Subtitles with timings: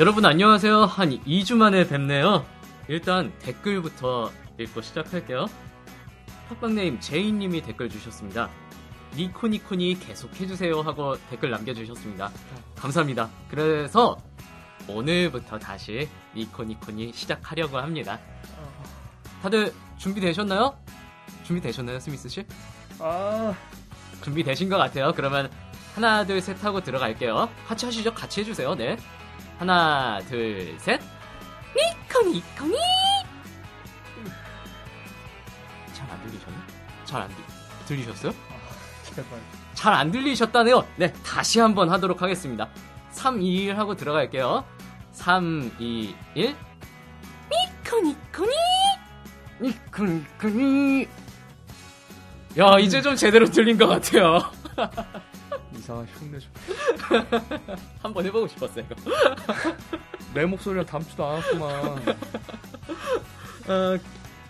[0.00, 0.86] 여러분 안녕하세요.
[0.86, 2.46] 한 2주 만에 뵙네요.
[2.88, 5.44] 일단 댓글부터 읽고 시작할게요.
[6.48, 8.48] 팟빵네임 제이님이 댓글 주셨습니다.
[9.14, 12.30] 니코니코니 계속 해주세요 하고 댓글 남겨주셨습니다.
[12.76, 13.28] 감사합니다.
[13.50, 14.16] 그래서
[14.88, 18.18] 오늘부터 다시 니코니코니 시작하려고 합니다.
[19.42, 20.78] 다들 준비되셨나요?
[21.44, 22.46] 준비되셨나요, 스미스 씨?
[23.00, 23.54] 아,
[24.24, 25.12] 준비되신 것 같아요.
[25.14, 25.50] 그러면
[25.94, 27.50] 하나, 둘, 셋 하고 들어갈게요.
[27.68, 28.14] 같이 하시죠.
[28.14, 28.74] 같이 해주세요.
[28.76, 28.96] 네.
[29.60, 30.98] 하나, 둘, 셋.
[31.76, 32.76] 니코 니코 니!
[35.92, 36.58] 잘안 들리셨나?
[37.04, 37.30] 잘안
[37.84, 38.32] 들리셨어요?
[39.04, 39.38] 제발.
[39.74, 40.86] 잘 안 들리셨다네요.
[40.96, 42.70] 네, 다시 한번 하도록 하겠습니다.
[43.10, 44.64] 3, 2, 1 하고 들어갈게요.
[45.12, 46.56] 3, 2, 1.
[47.52, 48.52] 니코 니코 니!
[49.60, 51.06] 니코 니코 니!
[52.56, 54.40] 야, 이제 좀 제대로 들린 것 같아요.
[55.80, 56.50] 이상한 흉내 좀.
[58.02, 58.84] 한번 해보고 싶었어요.
[60.34, 61.70] 내 목소리랑 닮지도 않았구만.
[63.68, 63.98] 어,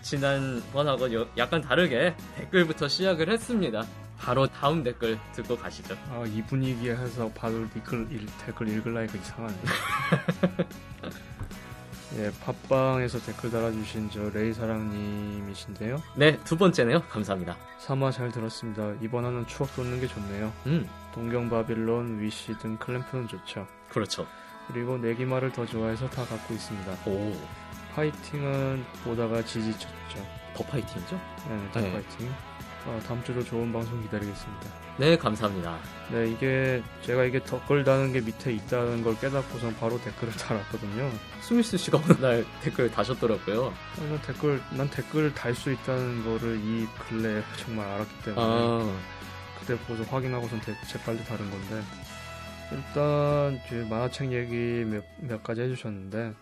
[0.01, 3.85] 지난번하고 요- 약간 다르게 댓글부터 시작을 했습니다.
[4.19, 5.95] 바로 다음 댓글 듣고 가시죠.
[6.11, 9.55] 아, 이 분위기에 해서 바로 댓글, 읽, 댓글 읽으려니까 이상하네.
[12.17, 16.01] 예, 팟빵에서 댓글 달아주신 저 레이사랑님이신데요.
[16.15, 17.03] 네, 두 번째네요.
[17.03, 17.55] 감사합니다.
[17.85, 18.93] 3화 잘 들었습니다.
[19.01, 20.51] 이번 화는 추억 돋는 게 좋네요.
[20.65, 23.65] 음, 동경 바빌론, 위시 등 클램프는 좋죠.
[23.89, 24.27] 그렇죠.
[24.67, 26.91] 그리고 내기마를 더 좋아해서 다 갖고 있습니다.
[27.07, 27.33] 오,
[27.95, 30.25] 파이팅은 보다가 지지쳤죠.
[30.53, 31.15] 더 파이팅이죠?
[31.47, 31.91] 네, 더 네.
[31.93, 32.31] 파이팅.
[32.85, 34.67] 어, 다음 주도 좋은 방송 기다리겠습니다.
[34.97, 35.77] 네, 감사합니다.
[36.11, 41.11] 네, 이게 제가 이게 댓글 다는 게 밑에 있다는 걸 깨닫고선 바로 댓글을 달았거든요.
[41.41, 43.67] 스미스 씨가 어느 날 댓글 다셨더라고요.
[43.67, 48.99] 아, 난 댓글 난 댓글 달 수 있다는 거를 이 근래 정말 알았기 때문에 아,
[49.59, 51.81] 그때 보고서 확인하고선 대- 재빨리 다른 건데
[52.71, 56.33] 일단 이제 만화책 얘기 몇, 몇 가지 해주셨는데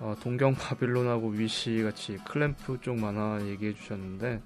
[0.00, 4.40] 어, 동경 바빌론하고 위시 같이 클램프 쪽 만화 얘기해 주셨는데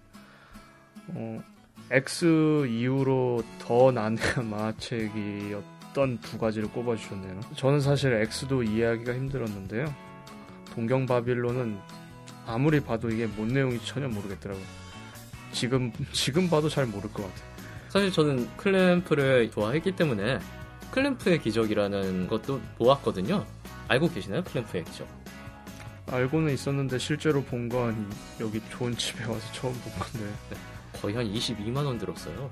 [1.09, 1.43] 어,
[1.91, 5.55] X 이후로 더 난해한 만화책이
[5.91, 7.41] 어떤 두 가지를 꼽아주셨네요.
[7.57, 9.95] 저는 사실 X도 이해하기가 힘들었는데요.
[10.75, 11.79] 동경 바빌론은
[12.47, 14.65] 아무리 봐도 이게 뭔 내용인지 전혀 모르겠더라고요.
[15.53, 17.57] 지금 지금 봐도 잘 모를 것 같아요.
[17.89, 20.39] 사실 저는 클램프를 좋아했기 때문에
[20.91, 23.47] 클램프의 기적이라는 것도 보았거든요.
[23.89, 24.43] 알고 계시나요?
[24.45, 25.07] 클램프의 기적.
[26.09, 28.09] 알고는 있었는데 실제로 본 건
[28.41, 30.33] 여기 좋은 집에 와서 처음 본 건데
[31.01, 32.51] 거의 한 22만 원 들었어요.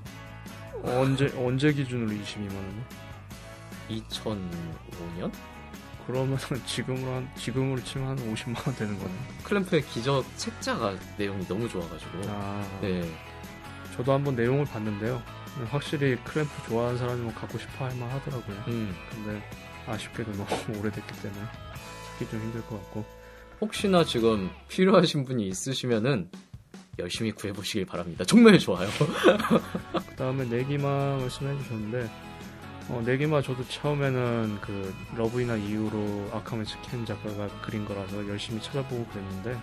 [0.83, 2.85] 언제 언제 기준으로 22만 원?
[3.89, 5.31] 2005년?
[6.07, 9.11] 그러면 지금으로 한 지금으로 치면 한 50만 원 되는 거네.
[9.43, 12.21] 클램프의 기적 책자가 내용이 너무 좋아가지고.
[12.27, 13.09] 아, 네.
[13.95, 15.21] 저도 한번 내용을 봤는데요.
[15.69, 18.55] 확실히 클램프 좋아하는 사람이면 갖고 싶어 할 만 하더라고요.
[18.67, 19.41] 음, 근데
[19.87, 20.45] 아쉽게도 너무
[20.79, 21.41] 오래됐기 때문에
[22.09, 23.05] 찾기 좀 힘들 것 같고.
[23.61, 26.29] 혹시나 지금 필요하신 분이 있으시면은
[26.99, 28.23] 열심히 구해보시길 바랍니다.
[28.25, 28.87] 정말 좋아요.
[30.09, 32.09] 그 다음에 네기마 말씀해 주셨는데
[32.87, 39.57] 어, 네기마 저도 처음에는 그 러브히나 이후로 아카마츠 켄 작가가 그린 거라서 열심히 찾아보고 그랬는데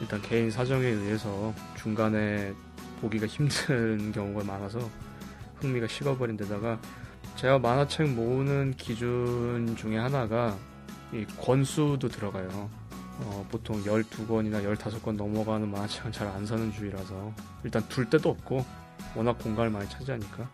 [0.00, 2.52] 일단 개인 사정에 의해서 중간에
[3.00, 4.78] 보기가 힘든 경우가 많아서
[5.60, 6.78] 흥미가 식어버린 데다가
[7.36, 10.56] 제가 만화책 모으는 기준 중에 하나가
[11.12, 12.68] 이 권수도 들어가요.
[13.20, 17.32] 어, 보통 12권이나 15권 넘어가는 만화책은 잘 안 사는 주의라서.
[17.64, 18.64] 일단 둘 데도 없고
[19.14, 20.48] 워낙 공간을 많이 차지하니까.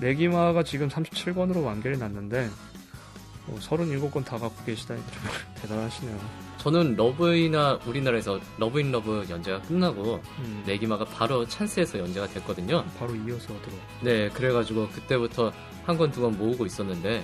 [0.00, 2.48] 내기마가 지금 37권으로 완결이 났는데
[3.46, 6.18] 뭐 37권 다 갖고 계시다니까 정말 대단하시네요.
[6.58, 12.84] 저는 러브히나 우리나라에서 러브히나 연재가 끝나고 음, 네기마가 바로 찬스에서 연재가 됐거든요.
[12.98, 15.52] 바로 이어서 들어 네, 그래가지고 그때부터
[15.84, 17.22] 한 권 두 권 모으고 있었는데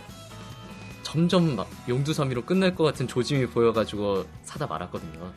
[1.11, 5.33] 점점 막 용두사미로 끝날 것 같은 조짐이 보여가지고 사다 말았거든요.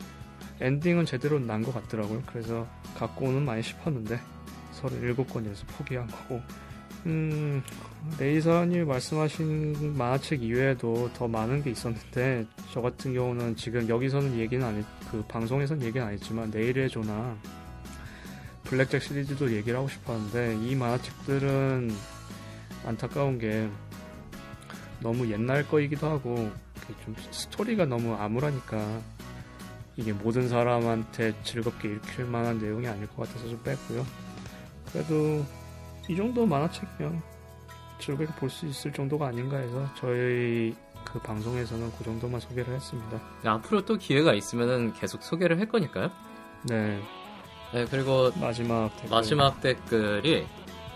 [0.60, 2.64] 엔딩은 제대로 난 것 같더라고요 그래서
[2.96, 4.20] 갖고는 많이 싶었는데
[4.80, 6.40] 37권이라서 포기한 거고
[7.06, 7.60] 음,
[8.20, 14.76] 레이사님 말씀하신 만화책 이외에도 더 많은 게 있었는데 저 같은 경우는 지금 여기서는 얘기는 안
[14.76, 17.36] 했, 그 방송에서는 얘기는 안 했지만 내일의 조나
[18.62, 21.90] 블랙잭 시리즈도 얘기를 하고 싶었는데 이 만화책들은
[22.86, 23.68] 안타까운 게
[25.04, 26.50] 너무 옛날 거이기도 하고
[27.04, 29.00] 좀 스토리가 너무 암울하니까
[29.96, 34.04] 이게 모든 사람한테 즐겁게 읽힐 만한 내용이 아닐 것 같아서 좀 뺐고요.
[34.90, 35.44] 그래도
[36.08, 37.22] 이 정도 만화책이면
[38.00, 40.74] 즐겁게 볼 수 있을 정도가 아닌가 해서 저희
[41.04, 43.20] 그 방송에서는 그 정도만 소개를 했습니다.
[43.44, 46.10] 앞으로 또 기회가 있으면은 계속 소개를 할 거니까요.
[46.64, 46.98] 네,
[47.74, 49.10] 네, 그리고 마지막 댓글.
[49.10, 50.46] 마지막 댓글이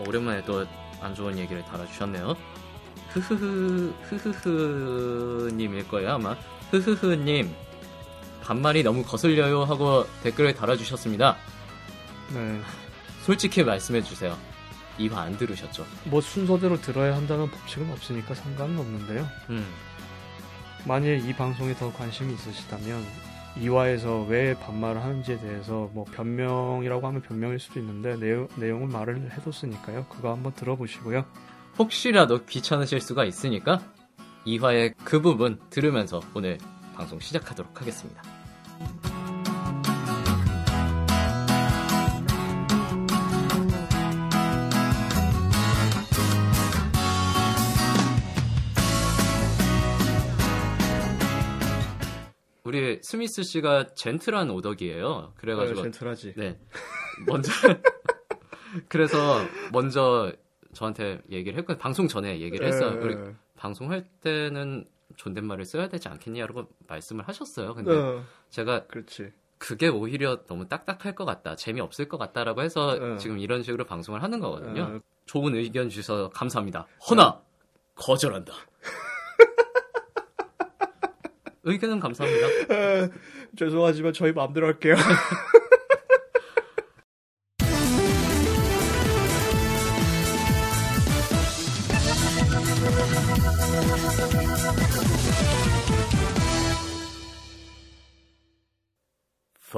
[0.06, 0.66] 오랜만에 또
[1.00, 2.34] 안 좋은 얘기를 달아주셨네요.
[3.10, 6.37] 흐흐흐, 흐흐흐님일 거예요, 아마.
[6.70, 7.55] 흐흐흐님,
[8.43, 11.37] 반말이 너무 거슬려요 하고 댓글을 달아주셨습니다.
[12.34, 12.60] 네,
[13.22, 14.37] 솔직히 말씀해 주세요.
[14.99, 15.87] 이화 안 들으셨죠?
[16.05, 19.28] 뭐 순서대로 들어야 한다는 법칙은 없으니까 상관은 없는데요.
[19.50, 19.66] 음,
[20.87, 23.04] 만일 이 방송에 더 관심이 있으시다면
[23.61, 30.06] 이화에서 왜 반말을 하는지에 대해서 뭐 변명이라고 하면 변명일 수도 있는데 내용, 내용을 말을 해뒀으니까요.
[30.08, 31.25] 그거 한번 들어보시고요.
[31.78, 33.80] 혹시라도 귀찮으실 수가 있으니까
[34.44, 36.58] 이화의 그 부분 들으면서 오늘
[36.94, 38.22] 방송 시작하도록 하겠습니다.
[52.64, 55.34] 우리 스미스 씨가 젠틀한 오덕이에요.
[55.36, 56.34] 그래가지고 젠틀하지.
[56.36, 56.58] 네.
[57.26, 57.50] 먼저
[58.88, 59.40] 그래서
[59.72, 60.32] 먼저
[60.72, 62.98] 저한테 얘기를 했고 방송 전에 얘기를 했어요.
[63.02, 63.16] 우리
[63.56, 64.86] 방송할 때는
[65.16, 67.74] 존댓말을 써야 되지 않겠냐라고 말씀을 하셨어요.
[67.74, 69.32] 근데 어, 제가 그렇지.
[69.58, 73.16] 그게 오히려 너무 딱딱할 것 같다, 재미없을 것 같다라고 해서 어.
[73.16, 74.82] 지금 이런 식으로 방송을 하는 거거든요.
[74.82, 75.00] 어.
[75.26, 76.86] 좋은 의견 주셔서 감사합니다.
[77.10, 77.40] 허나
[77.96, 78.52] 거절한다.
[81.64, 82.74] 의견은 감사합니다.
[82.74, 83.10] 에,
[83.56, 84.94] 죄송하지만 저희 마음대로 할게요.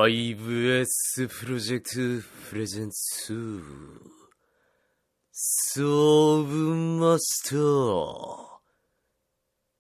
[0.00, 3.60] 5S 프로젝트 프레젠츠
[5.30, 6.54] 서브
[6.98, 8.60] 마스터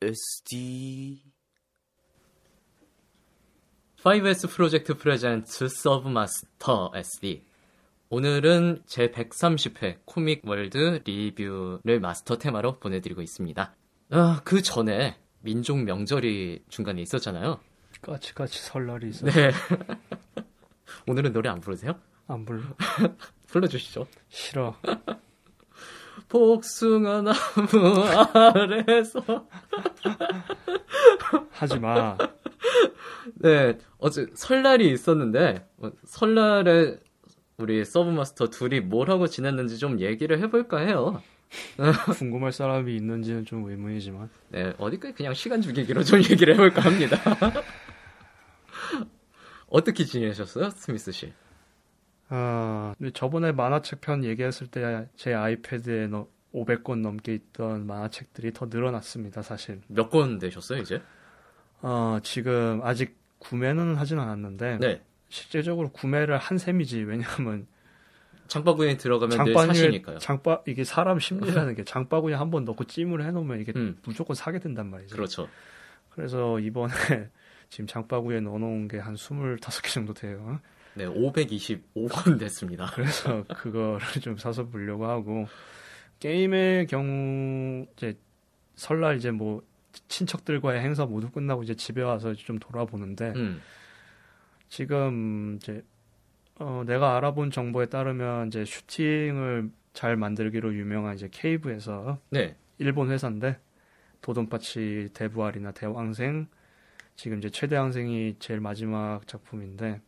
[0.02, 1.22] SD
[4.04, 7.42] 5S project presents 서브 마스터 SD
[8.10, 13.74] 오늘은 제 130회 코믹 월드 리뷰를 마스터 테마로 보내드리고 있습니다.
[14.10, 17.69] 아, 그 전에 민족 명절이 중간에 있었잖아요.
[18.02, 19.26] 까치까치 설날이 있어.
[19.26, 19.50] 네.
[21.06, 21.94] 오늘은 노래 안 부르세요?
[22.26, 22.62] 안 불러.
[23.48, 24.06] 불러주시죠.
[24.28, 24.76] 싫어.
[26.28, 28.04] 복숭아 나무
[28.34, 29.20] 아래서.
[31.50, 32.16] 하지 마.
[33.34, 36.96] 네, 어제 설날이 있었는데, 어, 설날에
[37.56, 41.20] 우리 서브마스터 둘이 뭘 하고 지냈는지 좀 얘기를 해볼까 해요.
[42.18, 44.30] 궁금할 사람이 있는지는 좀 의문이지만.
[44.50, 47.18] 네, 어디까지 그냥 시간 죽이기로 좀 얘기를 해볼까 합니다.
[49.70, 51.32] 어떻게 지내셨어요, 스미스 씨?
[52.28, 58.66] 아, 근데 저번에 만화책 편 얘기했을 때 제 아이패드에 너 500권 넘게 있던 만화책들이 더
[58.66, 59.80] 늘어났습니다, 사실.
[59.88, 61.00] 몇 권 되셨어요, 이제?
[61.82, 65.02] 어, 지금 아직 구매는 하진 않았는데 네.
[65.28, 67.02] 실제적으로 구매를 한 셈이지.
[67.04, 67.66] 왜냐하면
[68.48, 70.18] 장바구니에 들어가면 사시니까요.
[70.18, 74.58] 장바 이게 사람 심리라는 게 장바구니에 한번 넣고 찜을 해 놓으면 이게 음, 무조건 사게
[74.58, 75.14] 된단 말이죠.
[75.14, 75.48] 그렇죠.
[76.10, 76.92] 그래서 이번에
[77.70, 80.60] 지금 장바구니에 넣어 놓은 게 한 25개 정도 돼요.
[80.94, 82.90] 네, 525권 됐습니다.
[82.94, 85.46] 그래서 그거를 좀 사서 보려고 하고
[86.18, 88.18] 게임의 경우 이제
[88.74, 89.62] 설날 이제 뭐
[90.08, 93.60] 친척들과의 행사 모두 끝나고 이제 집에 와서 좀 돌아보는데 음,
[94.68, 95.82] 지금 이제
[96.58, 102.56] 어, 내가 알아본 정보에 따르면 이제 슈팅을 잘 만들기로 유명한 이제 케이브에서 네.
[102.78, 103.58] 일본 회사인데
[104.20, 106.48] 도돈파치 대부활이나 대왕생
[107.16, 110.00] 지금 이제 최대왕생이 제일 마지막 작품인데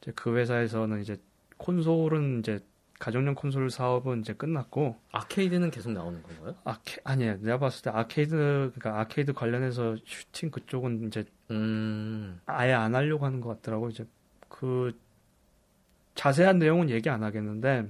[0.00, 1.16] 이제 그 회사에서는 이제
[1.56, 2.60] 콘솔은 이제
[2.98, 6.54] 가정용 콘솔 사업은 이제 끝났고 아케이드는 계속 나오는 건가요?
[6.64, 7.38] 아케 아니에요.
[7.40, 13.40] 내가 봤을 때 아케이드 그러니까 아케이드 관련해서 슈팅 그쪽은 이제 음, 아예 안 하려고 하는
[13.40, 13.88] 것 같더라고.
[13.90, 14.06] 이제
[14.48, 14.98] 그
[16.14, 17.86] 자세한 내용은 얘기 안 하겠는데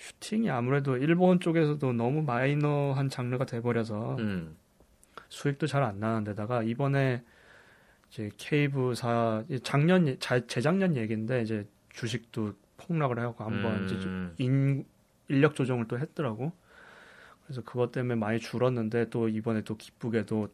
[0.00, 4.56] 슈팅이 아무래도 일본 쪽에서도 너무 마이너한 장르가 돼버려서 음,
[5.28, 7.22] 수익도 잘 안 나는 데다가 이번에
[8.10, 14.34] 이제 케이브사 작년 예- 자- 재작년 얘기인데 이제 주식도 폭락을 하고 한번 이제 좀 음,
[14.38, 14.84] 인,
[15.28, 16.52] 인력 조정을 또 했더라고.
[17.44, 20.48] 그래서 그것 때문에 많이 줄었는데 또 이번에 또 기쁘게도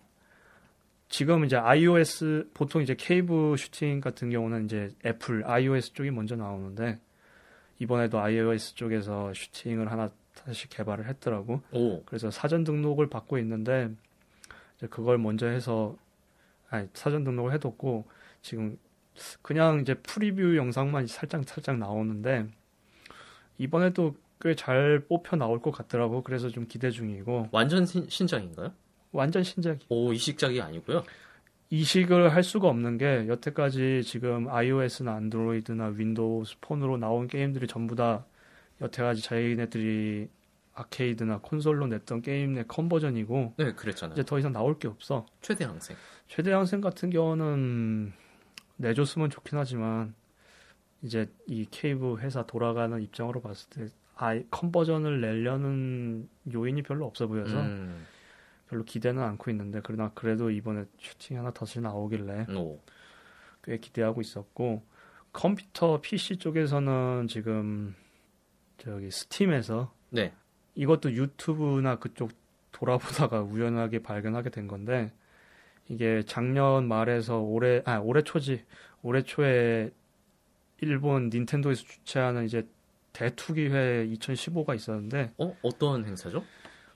[1.09, 6.99] 지금 이제 iOS 보통 이제 케이브 슈팅 같은 경우는 이제 애플 iOS 쪽이 먼저 나오는데
[7.79, 11.63] 이번에도 iOS 쪽에서 슈팅을 하나 다시 개발을 했더라고.
[11.73, 13.91] 오, 그래서 사전 등록을 받고 있는데
[14.77, 15.97] 이제 그걸 먼저 해서
[16.71, 18.07] 아니 사전 등록을 해뒀고
[18.43, 18.79] 지금
[19.43, 22.47] 그냥 이제 프리뷰 영상만 살짝 살짝 나오는데
[23.59, 26.23] 이번에도 꽤 잘 뽑혀 나올 것 같더라고.
[26.23, 28.71] 그래서 좀 기대 중이고 완전 신, 신작인가요?
[29.13, 31.05] 완전 신작이 오, 이식작이 아니고요.
[31.71, 38.25] 이식을 할 수가 없는 게 여태까지 지금 iOS나 안드로이드나 윈도우스 폰으로 나온 게임들이 전부 다
[38.81, 40.29] 여태까지 자기네들이
[40.75, 44.13] 아케이드나 콘솔로 냈던 게임 내 컨버전이고 네, 그랬잖아요.
[44.15, 45.25] 이제 더 이상 나올 게 없어.
[45.41, 45.97] 최대 항생.
[46.27, 48.13] 최대 항생 같은 경우는
[48.77, 50.15] 내줬으면 좋긴 하지만
[51.03, 57.61] 이제 이 케이브 회사 돌아가는 입장으로 봤을 때 아예 컨버전을 내려는 요인이 별로 없어 보여서
[57.61, 58.07] 음,
[58.69, 62.81] 별로 기대는 않고 있는데 그러나 그래도 이번에 슈팅 하나 다시 나오길래 오,
[63.63, 64.83] 꽤 기대하고 있었고
[65.33, 67.95] 컴퓨터 PC 쪽에서는 지금
[68.79, 70.33] 저기 스팀에서 네,
[70.75, 72.31] 이것도 유튜브나 그쪽
[72.73, 75.13] 돌아보다가 우연하게 발견하게 된 건데
[75.89, 78.65] 이게 작년 말에서 올해 아 올해 초지
[79.03, 79.91] 올해 초에
[80.81, 82.67] 일본 닌텐도에서 주최하는 이제
[83.13, 86.45] 대투기회 2015가 있었는데 어, 어떤 행사죠?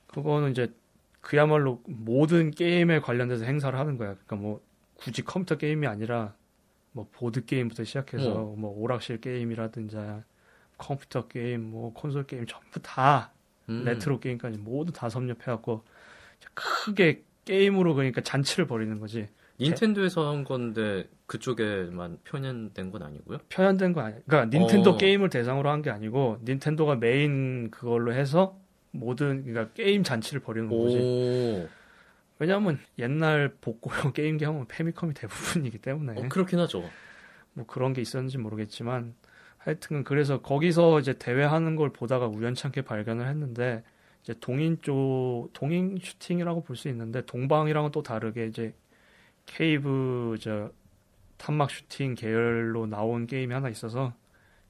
[0.09, 0.73] 그거는 이제
[1.21, 4.15] 그야말로 모든 게임에 관련돼서 행사를 하는 거야.
[4.15, 4.61] 그러니까 뭐
[4.95, 6.35] 굳이 컴퓨터 게임이 아니라
[6.93, 8.55] 뭐 보드 게임부터 시작해서 어.
[8.57, 9.97] 뭐 오락실 게임이라든지
[10.77, 13.33] 컴퓨터 게임, 뭐 콘솔 게임 전부 다
[13.69, 15.85] 음, 레트로 게임까지 모두 다 섭렵해갖고
[16.55, 19.29] 크게 게임으로 그러니까 잔치를 벌이는 거지.
[19.61, 23.39] 닌텐도에서 한 건데 그쪽에만 편향된 건 아니고요.
[23.51, 24.19] 편향된 거 아니야.
[24.27, 24.97] 그러니까 닌텐도 어.
[24.97, 28.59] 게임을 대상으로 한 게 아니고 닌텐도가 메인 그걸로 해서
[28.91, 30.97] 모든 그러니까 게임 잔치를 벌이는 거지.
[30.99, 31.69] 오,
[32.39, 36.83] 왜냐하면 옛날 복고용 게임기 하면 패미컴이 대부분이기 때문에 어, 그렇긴 하죠.
[37.53, 39.15] 뭐 그런 게 있었는지 모르겠지만
[39.59, 43.83] 하여튼 그래서 거기서 이제 대회하는 걸 보다가 우연찮게 발견을 했는데
[44.23, 48.75] 이제 동인 쪽 동인 슈팅이라고 볼 수 있는데 동방이랑은 또 다르게 이제
[49.47, 50.71] 케이브 저
[51.39, 54.15] 탄막 슈팅 계열로 나온 게임이 하나 있어서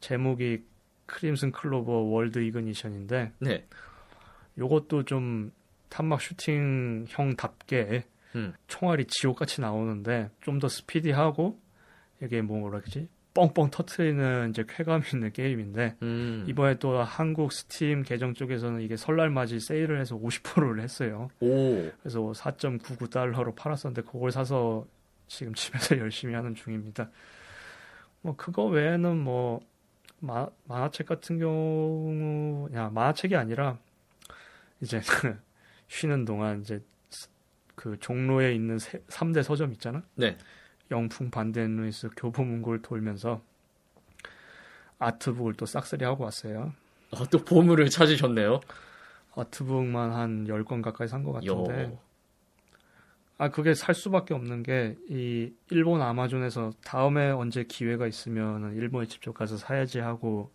[0.00, 0.62] 제목이
[1.06, 3.66] Crimzon Clover World Ignition인데 네,
[4.56, 5.52] 요것도 좀
[5.88, 8.04] 탄막 슈팅 형답게
[8.36, 8.54] 음.
[8.68, 11.58] 총알이 지옥같이 나오는데 좀 더 스피디하고
[12.22, 18.02] 이게 뭐 뭐라 그러지 뻥뻥 터트리는 이제 쾌감 있는 게임인데 음, 이번에 또 한국 스팀
[18.02, 21.28] 계정 쪽에서는 이게 설날 맞이 세일을 해서 50%를 했어요.
[21.40, 24.86] 오, 그래서 4.99 달러로 팔았었는데 그걸 사서
[25.28, 27.10] 지금 집에서 열심히 하는 중입니다.
[28.22, 29.60] 뭐 그거 외에는 뭐
[30.18, 33.78] 마, 만화책 같은 경우 야 만화책이 아니라
[34.80, 35.00] 이제
[35.88, 36.82] 쉬는 동안 이제
[37.74, 40.02] 그 종로에 있는 세, 3대 서점 있잖아.
[40.14, 40.36] 네,
[40.90, 43.42] 영풍 반덴루이스 교보문고를 돌면서
[44.98, 46.72] 아트북을 또 싹쓸이 하고 왔어요.
[47.12, 48.60] 아, 또 보물을 찾으셨네요.
[49.34, 51.98] 아트북만 한 10권 가까이 산 것 같은데 요,
[53.38, 59.32] 아 그게 살 수밖에 없는 게 이 일본 아마존에서 다음에 언제 기회가 있으면 일본에 직접
[59.32, 60.50] 가서 사야지 하고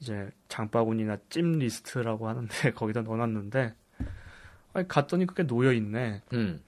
[0.00, 3.74] 이제 장바구니나 찜 리스트라고 하는데 거기다 넣어놨는데
[4.72, 6.22] 아니 갔더니 그게 놓여 있네.
[6.32, 6.62] 음,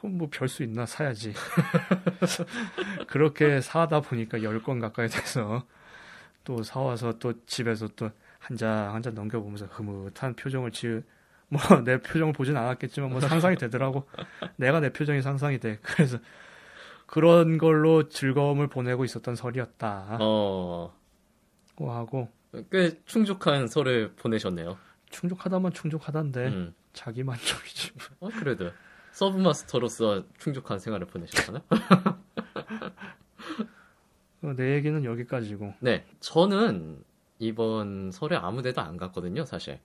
[0.00, 1.32] 그럼 뭐 별 수 있나 사야지.
[3.08, 5.64] 그렇게 사다 보니까 10권 가까이 돼서
[6.44, 11.02] 또 사와서 또 집에서 또한장한장 넘겨보면서 흐뭇한 표정을 지으
[11.48, 14.06] 뭐 내 표정을 보진 않았겠지만 뭐 상상이 되더라고.
[14.56, 15.78] 내가 내 표정이 상상이 돼.
[15.82, 16.18] 그래서
[17.06, 20.18] 그런 걸로 즐거움을 보내고 있었던 설이었다.
[20.20, 20.94] 어,
[21.74, 22.30] 고 하고
[22.70, 24.76] 꽤 충족한 설을 보내셨네요.
[25.10, 27.92] 충족하다면 충족하단데 음, 자기 만족이지.
[28.20, 28.70] 어, 그래도
[29.18, 31.62] 서브마스터로서 충족한 생활을 보내셨잖아요.
[34.42, 35.74] 어, 내 얘기는 여기까지고.
[35.80, 37.02] 네, 저는
[37.40, 39.80] 이번 설에 아무 데도 안 갔거든요, 사실.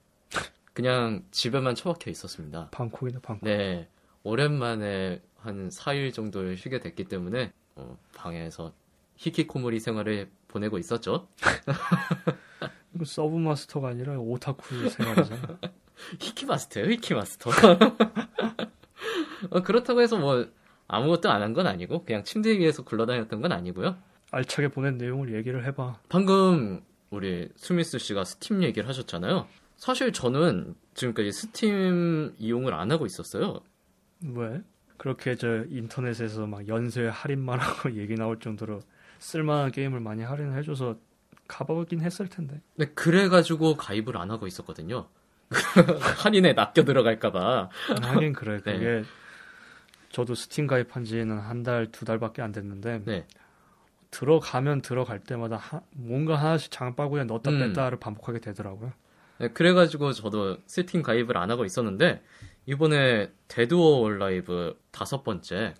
[0.72, 2.68] 그냥 집에만 처박혀 있었습니다.
[2.70, 3.44] 방콕이다 방콕.
[3.44, 3.88] 네,
[4.22, 8.72] 오랜만에 한 4일 정도 쉬게 됐기 때문에 어, 방에서
[9.16, 11.26] 히키코모리 생활을 보내고 있었죠.
[12.94, 15.58] 이거 서브 마스터가 아니라 오타쿠 생활이잖아.
[16.20, 17.50] 히키마스터예요, 히키마스터.
[19.50, 20.46] 어, 그렇다고 해서 뭐
[20.88, 23.96] 아무것도 안 한 건 아니고 그냥 침대 위에서 굴러다녔던 건 아니고요.
[24.30, 26.00] 알차게 보낸 내용을 얘기를 해봐.
[26.08, 29.46] 방금 우리 스미스 씨가 스팀 얘기를 하셨잖아요.
[29.76, 33.60] 사실 저는 지금까지 스팀 이용을 안 하고 있었어요.
[34.34, 34.62] 왜?
[34.96, 38.80] 그렇게 저 인터넷에서 막 연쇄 할인만 하고 얘기 나올 정도로
[39.18, 40.96] 쓸만한 게임을 많이 할인을 해줘서
[41.48, 42.60] 가보긴 했을 텐데.
[42.76, 45.08] 네, 그래가지고 가입을 안 하고 있었거든요.
[46.24, 47.68] 할인에 낚여 들어갈까봐.
[48.02, 48.60] 하긴 그래.
[48.64, 48.72] 네.
[48.72, 49.02] 그게
[50.14, 53.26] 저도 스팀 가입한 지는 한 달, 두 달밖에 안 됐는데 네.
[54.12, 57.58] 들어가면 들어갈 때마다 하- 뭔가 하나씩 장바구니에 넣었다 음.
[57.58, 58.92] 뺐다를 반복하게 되더라고요.
[59.38, 62.22] 네, 그래가지고 저도 스팀 가입을 안 하고 있었는데
[62.66, 65.74] 이번에 Dead or Alive 다섯 번째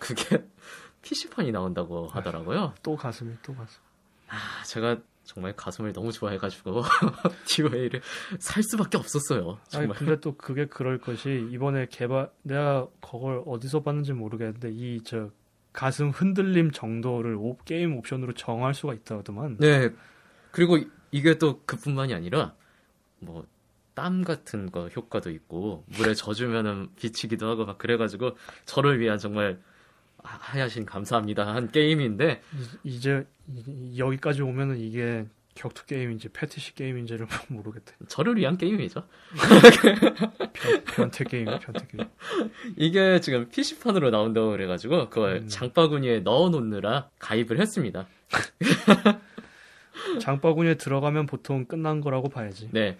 [0.00, 0.44] 그게
[1.02, 2.74] PC판이 나온다고 하더라고요.
[2.82, 3.80] 또 가슴이 또 가슴.
[4.26, 6.82] 아, 제가 정말 가슴을 너무 좋아해가지고
[7.46, 8.00] DOA를
[8.38, 9.58] 살 수밖에 없었어요.
[9.74, 9.96] 아니 정말.
[9.98, 15.30] 근데 또 그게 그럴 것이 이번에 개발 내가 그걸 어디서 봤는지 모르겠는데 이 저
[15.72, 19.58] 가슴 흔들림 정도를 오- 게임 옵션으로 정할 수가 있다더만.
[19.58, 19.90] 네.
[20.50, 22.54] 그리고 이- 이게 또 그뿐만이 아니라
[23.20, 23.44] 뭐
[23.94, 29.75] 땀 같은 거 효과도 있고 물에 젖으면은 비치기도 하고 막 그래가지고 저를 위한 정말 아,
[30.28, 32.40] 하야신 감사합니다 한 게임인데
[32.84, 37.94] 이- 이제 이- 여기까지 오면은 이게 격투 게임인지 패티시 게임인지를 모르겠대.
[38.08, 39.02] 저를 위한 게임이죠.
[40.60, 42.08] 변, 변태 게임, 변태 게임.
[42.76, 45.48] 이게 지금 PC판으로 나온다고 그래가지고 그걸 음.
[45.48, 48.06] 장바구니에 넣어놓느라 가입을 했습니다.
[50.20, 52.68] 장바구니에 들어가면 보통 끝난 거라고 봐야지.
[52.72, 52.98] 네.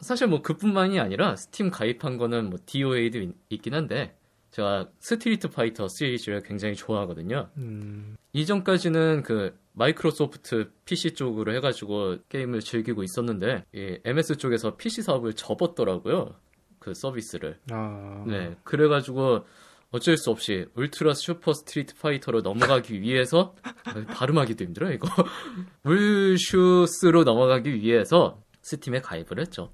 [0.00, 4.16] 사실 뭐 그뿐만이 아니라 스팀 가입한 거는 뭐 DOA도 있, 있긴 한데
[4.50, 7.50] 제가 Street Fighter 시리즈를 굉장히 좋아하거든요.
[7.58, 15.34] 음, 이전까지는 그 Microsoft PC 쪽으로 해가지고 게임을 즐기고 있었는데 이 MS 쪽에서 PC 사업을
[15.34, 16.34] 접었더라고요.
[16.78, 17.58] 그 서비스를.
[17.70, 18.56] 아, 네.
[18.64, 19.44] 그래가지고
[19.90, 25.08] 어쩔 수 없이 Ultra Super Street Fighter로 넘어가기 위해서 아, 발음하기도 힘들어 이거
[25.84, 29.72] 울슈스로 넘어가기 위해서 Steam에 가입을 했죠.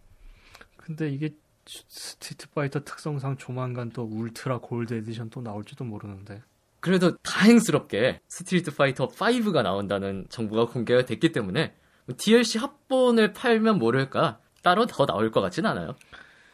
[0.77, 1.31] 근데 이게
[1.67, 6.43] Street Fighter 특성상 조만간 또 Ultra Gold Edition 또 나올지도 모르는데.
[6.81, 11.75] 그래도 다행스럽게 Street Fighter 5가 나온다는 정보가 공개가 됐기 때문에
[12.19, 15.95] DLC 합본을 팔면 모를까 따로 더 나올 것 같진 않아요.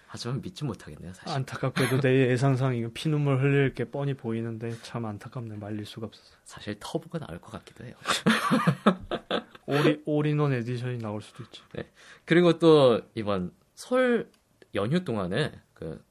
[0.06, 1.36] 하지만 믿지 못하겠네요, 사실.
[1.36, 6.36] 안타깝게도 내 예상상 이거 피눈물 흘릴 게 뻔히 보이는데 참 안타깝네 말릴 수가 없었어.
[6.44, 7.94] 사실 Turbo가 나올 것 같기도 해요.
[9.66, 11.62] 올이 올인원 edition이 나올 수도 있지.
[12.24, 14.28] 그리고 또 이번 설
[14.74, 16.02] 연휴 동안에 그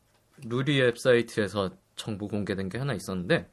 [0.44, 3.50] 루리웹 사이트에서 정보 공개된 게 하나 있었는데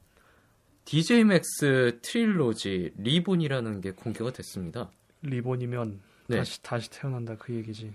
[0.84, 4.90] DJ 맥스 트릴로지 리본이라는 게 공개가 됐습니다.
[5.22, 6.36] Reborn이면 네.
[6.38, 7.92] 다시 다시 태어난다 그 얘기지.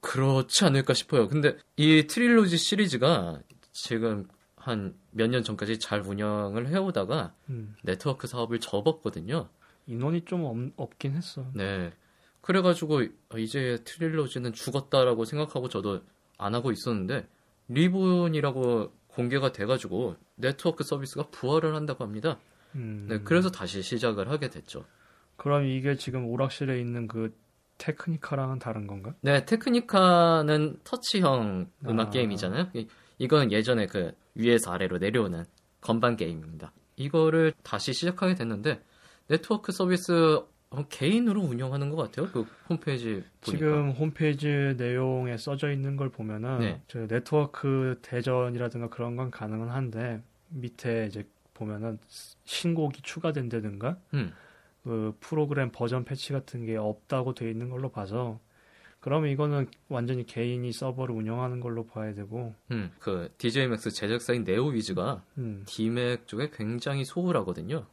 [0.00, 1.28] 그렇지 않을까 싶어요.
[1.28, 3.40] 근데 이 Trilogy 시리즈가
[3.72, 7.74] 지금 한 몇 년 전까지 잘 운영을 해오다가 음.
[7.82, 9.48] 네트워크 사업을 접었거든요.
[9.86, 11.46] 인원이 좀 없, 없긴 했어.
[11.54, 11.92] 네.
[12.42, 13.02] 그래가지고
[13.38, 16.02] 이제 Trilogy는 죽었다라고 생각하고 저도
[16.40, 17.26] 안 하고 있었는데
[17.68, 22.38] Reborn이라고 공개가 돼가지고 네트워크 서비스가 부활을 한다고 합니다.
[22.74, 23.06] 음.
[23.08, 24.84] 네, 그래서 다시 시작을 하게 됐죠.
[25.36, 27.34] 그럼 이게 지금 오락실에 있는 그
[27.78, 29.14] Technika랑은 다른 건가?
[29.22, 32.10] 네, Technika는 터치형 음악 아.
[32.10, 32.68] 게임이잖아요.
[32.74, 32.86] 이-
[33.18, 35.44] 이건 예전에 그 위에서 아래로 내려오는
[35.80, 36.72] 건반 게임입니다.
[36.96, 38.82] 이거를 다시 시작하게 됐는데
[39.28, 40.46] 네트워크 서비스 어,
[40.88, 42.30] 개인으로 운영하는 것 같아요.
[42.30, 43.42] 그 홈페이지 보니까.
[43.42, 46.82] 지금 홈페이지 내용에 써져 있는 걸 보면은 네.
[46.86, 51.98] 저 네트워크 대전이라든가 그런 건 가능은 한데 밑에 이제 보면은
[52.44, 54.32] 신곡이 추가된다든가 음,
[54.84, 58.38] 그 프로그램 버전 패치 같은 게 없다고 돼 있는 걸로 봐서
[59.00, 65.24] 그러면 이거는 완전히 개인이 서버를 운영하는 걸로 봐야 되고 음, 그 DJ MAX 제작사인 네오위즈가
[65.38, 67.86] 음 디맥 쪽에 굉장히 소홀하거든요.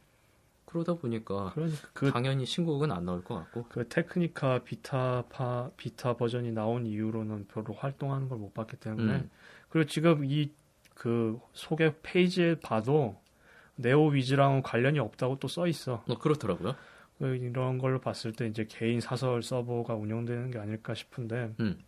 [0.68, 3.64] 그러다 보니까 그러니까 그, 당연히 신곡은 안 나올 것 같고.
[3.70, 9.30] 그 Technika Vita판 Vita 버전이 나온 이후로는 별로 활동하는 걸 못 봤기 때문에 음,
[9.70, 10.50] 그리고 지금 이
[10.98, 13.16] 그 소개 페이지에 봐도
[13.76, 16.02] 네오위즈랑은 관련이 없다고 또 써 있어.
[16.08, 16.74] 어, 그렇더라고요.
[17.18, 21.78] 그 이런 걸로 봤을 때 이제 개인 사설 서버가 운영되는 게 아닐까 싶은데 음.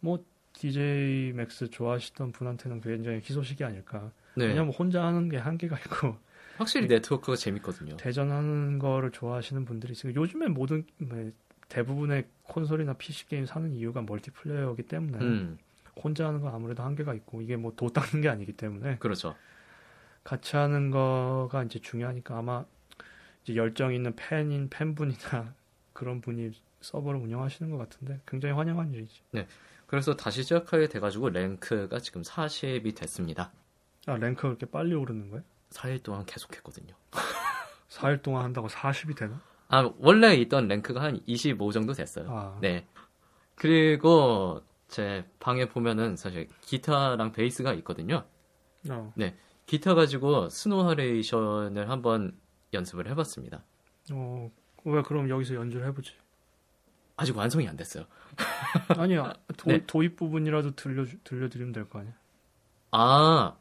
[0.00, 4.10] 뭐 DJ MAX 좋아하시던 분한테는 굉장히 희소식이 아닐까.
[4.36, 6.16] 네, 왜냐면 혼자 하는 게 한계가 있고
[6.60, 7.96] 확실히 네트워크가 재밌거든요.
[7.96, 11.32] 대전하는 거를 좋아하시는 분들이 있으니까 요즘에 모든 뭐
[11.68, 15.58] 대부분의 콘솔이나 PC 게임 사는 이유가 multiplayer이기 때문에 음,
[16.02, 19.34] 혼자 하는 건 아무래도 한계가 있고 이게 뭐 도 닦는 게 아니기 때문에 그렇죠.
[20.22, 22.64] 같이 하는 거가 이제 중요하니까 아마
[23.42, 25.54] 이제 열정 있는 팬인 팬분이나
[25.94, 29.22] 그런 분이 서버를 운영하시는 것 같은데 굉장히 환영한 일이지.
[29.86, 33.50] 그래서 다시 시작하게 돼가지고 랭크가 지금 40이 됐습니다.
[34.06, 35.42] 아 랭크가 그렇게 빨리 오르는 거야?
[35.70, 36.94] 4일 동안 계속했거든요.
[37.88, 39.40] 4일 동안 한다고 40이 되나?
[39.68, 42.26] 아, 원래 있던 랭크가 한 25 정도 됐어요.
[42.28, 42.86] 아, 네.
[43.54, 48.24] 그리고 제 방에 보면은 사실 기타랑 베이스가 있거든요.
[48.90, 49.12] 어,
[49.66, 52.36] 기타 가지고 스노 하레이션을 한번
[52.72, 53.62] 연습을 해봤습니다.
[54.12, 54.50] 어,
[54.84, 56.14] 왜 그럼 여기서 연주를 해보지?
[57.16, 58.06] 아직 완성이 안 됐어요.
[58.96, 59.84] 아니야 도, 네.
[59.86, 62.14] 도입 부분이라도 들려 들려드리면 될 거 아니야.
[62.92, 63.56] 아,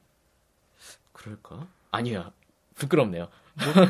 [1.12, 1.68] 그럴까?
[1.92, 2.32] 아니야.
[2.76, 3.28] 부끄럽네요.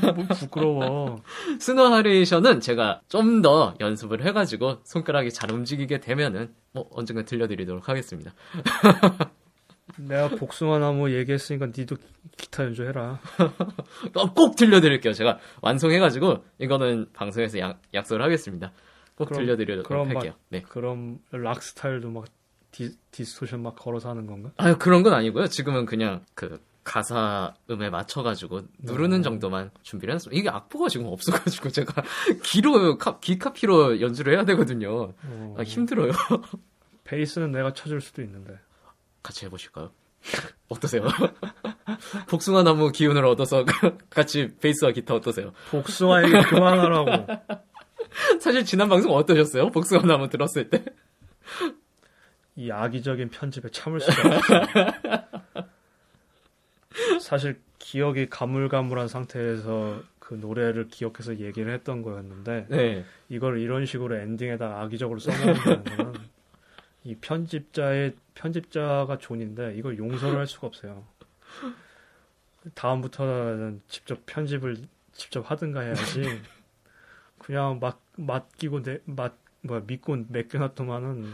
[0.04, 1.22] 뭐, 뭐 부끄러워.
[1.60, 8.34] 스노 하레이션은 제가 좀 더 연습을 해가지고 손가락이 잘 움직이게 되면은 뭐 언젠가 들려드리도록 하겠습니다.
[9.98, 12.04] 내가 복숭아 나무 얘기했으니까 니도 기-
[12.38, 13.20] 기타 연주해라.
[14.16, 15.14] 어, 꼭 들려드릴게요.
[15.14, 18.72] 제가 완성해가지고 이거는 방송에서 약, 약속을 하겠습니다.
[19.16, 20.34] 꼭 그럼- 들려드리도록 그럼 막- 할게요.
[20.50, 20.62] 네.
[20.62, 22.26] 그럼 락 스타일도 막
[22.72, 24.52] 디, distortion 막 걸어서 하는 건가?
[24.58, 25.48] 아유 그런 건 아니고요.
[25.48, 29.24] 지금은 그냥 그 가사 음에 맞춰가지고 누르는 음.
[29.24, 30.34] 정도만 준비를 해놨어요.
[30.34, 32.02] 이게 악보가 지금 없어가지고 제가
[32.44, 35.14] 귀로 카, 귀카피로 연주를 해야 되거든요.
[35.24, 36.12] 어, 아, 힘들어요.
[37.04, 38.58] 베이스는 내가 쳐줄 수도 있는데.
[39.22, 39.92] 같이 해보실까요?
[40.70, 41.04] 어떠세요?
[42.28, 43.66] 복숭아 나무 기운을 얻어서
[44.10, 45.54] 같이 베이스와 기타 어떠세요?
[45.70, 47.28] 복숭아 얘기 그만하라고.
[48.42, 49.70] 사실 지난 방송 어떠셨어요?
[49.70, 50.84] 복숭아 나무 들었을 때?
[52.56, 55.29] 이 악의적인 편집에 참을 수가 없어.
[57.22, 63.06] 사실 기억이 가물가물한 상태에서 그 노래를 기억해서 얘기를 했던 거였는데 네.
[63.30, 66.14] 이걸 이런 식으로 엔딩에다 악의적으로 써먹는다는 거는
[67.04, 71.04] 이 편집자의 편집자가 존인데 이걸 용서를 할 수가 없어요.
[72.76, 74.78] 다음부터는 직접 편집을
[75.14, 76.42] 직접 하든가 해야지.
[77.40, 81.34] 그냥 막 맡기고 내맛 뭐야 믿고 맡겨놨더만은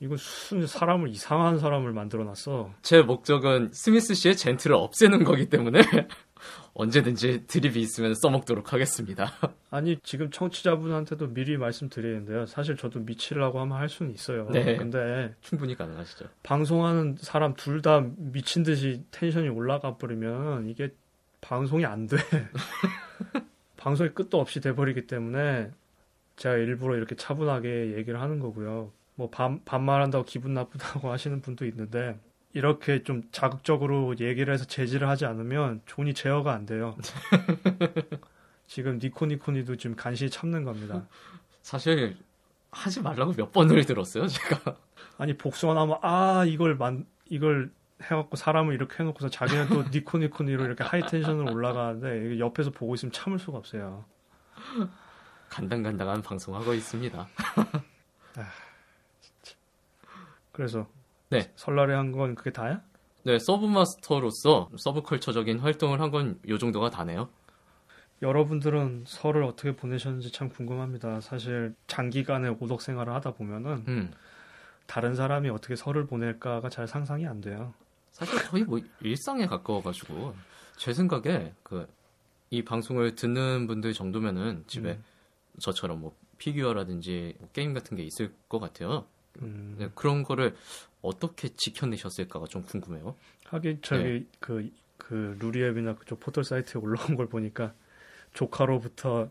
[0.00, 2.72] 이거 순 사람을 이상한 사람을 만들어놨어.
[2.82, 5.80] 제 목적은 스미스 씨의 젠틀을 없애는 거기 때문에
[6.74, 9.32] 언제든지 드립이 있으면 써먹도록 하겠습니다.
[9.70, 12.46] 아니 지금 청취자분한테도 미리 말씀드리는데요.
[12.46, 14.48] 사실 저도 미치려고 하면 할 수는 있어요.
[14.50, 14.76] 네.
[14.76, 16.26] 근데 충분히 가능하시죠.
[16.44, 20.90] 방송하는 사람 둘 다 미친 듯이 텐션이 올라가 버리면 이게
[21.40, 22.16] 방송이 안 돼.
[23.76, 25.70] 방송이 끝도 없이 돼버리기 때문에
[26.36, 28.92] 제가 일부러 이렇게 차분하게 얘기를 하는 거고요.
[29.18, 32.18] 뭐 반, 반말한다고 기분 나쁘다고 하시는 분도 있는데
[32.52, 36.96] 이렇게 좀 자극적으로 얘기를 해서 제지를 하지 않으면 존이 제어가 안 돼요.
[38.68, 41.04] 지금 니코니코니도 지금 간신히 참는 겁니다.
[41.62, 42.16] 사실
[42.70, 44.76] 하지 말라고 몇 번을 들었어요, 제가.
[45.18, 50.84] 아니 복숭아 나무 아 이걸 만 이걸 해갖고 사람을 이렇게 해놓고서 자기는 또 니코니코니로 이렇게
[50.84, 54.04] 하이 텐션으로 올라가는데 옆에서 보고 있으면 참을 수가 없어요.
[55.48, 57.26] 간당간당한 방송하고 있습니다.
[60.58, 60.88] 그래서
[61.30, 61.52] 네.
[61.54, 62.82] 설날에 한 건 그게 다야?
[63.24, 67.28] 네, 서브마스터로서 서브컬처적인 활동을 한 건 요 정도가 다네요.
[68.22, 71.20] 여러분들은 설을 어떻게 보내셨는지 참 궁금합니다.
[71.20, 74.12] 사실 장기간의 오덕 생활을 하다 보면은 음.
[74.86, 77.72] 다른 사람이 어떻게 설을 보낼까가 잘 상상이 안 돼요.
[78.10, 80.34] 사실 거의 뭐 일상에 가까워가지고
[80.76, 81.86] 제 생각에 그
[82.50, 85.04] 이 방송을 듣는 분들 정도면은 집에 음.
[85.60, 89.04] 저처럼 뭐 피규어라든지 뭐 게임 같은 게 있을 것 같아요.
[89.42, 90.54] 음, 네, 그런 거를
[91.02, 93.14] 어떻게 지켜내셨을까가 좀 궁금해요.
[93.46, 94.26] 하긴 저기 네.
[94.40, 97.74] 그, 그 루리웹이나 그쪽 포털 사이트에 올라온 걸 보니까
[98.34, 99.30] 조카로부터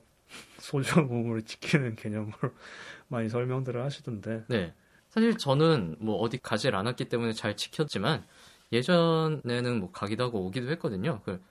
[0.59, 2.33] 소중한 몸을 지키는 개념으로
[3.07, 4.73] 많이 설명들을 하시던데 네.
[5.09, 8.25] 사실 저는 뭐 어디 가질 않았기 때문에 잘 지켰지만
[8.71, 11.21] 예전에는 뭐 가기도 하고 오기도 했거든요.
[11.23, 11.41] 그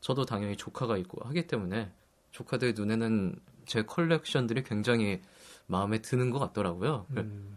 [0.00, 1.90] 저도 당연히 조카가 있고 하기 때문에
[2.32, 5.22] 조카들 눈에는 제 컬렉션들이 굉장히
[5.66, 7.06] 마음에 드는 것 같더라고요.
[7.14, 7.56] 그 음,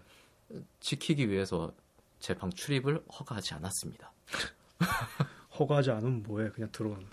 [0.80, 1.72] 지키기 위해서
[2.20, 4.12] 제 방 출입을 허가하지 않았습니다.
[5.60, 7.06] 허가하지 않으면 뭐해 그냥 들어오는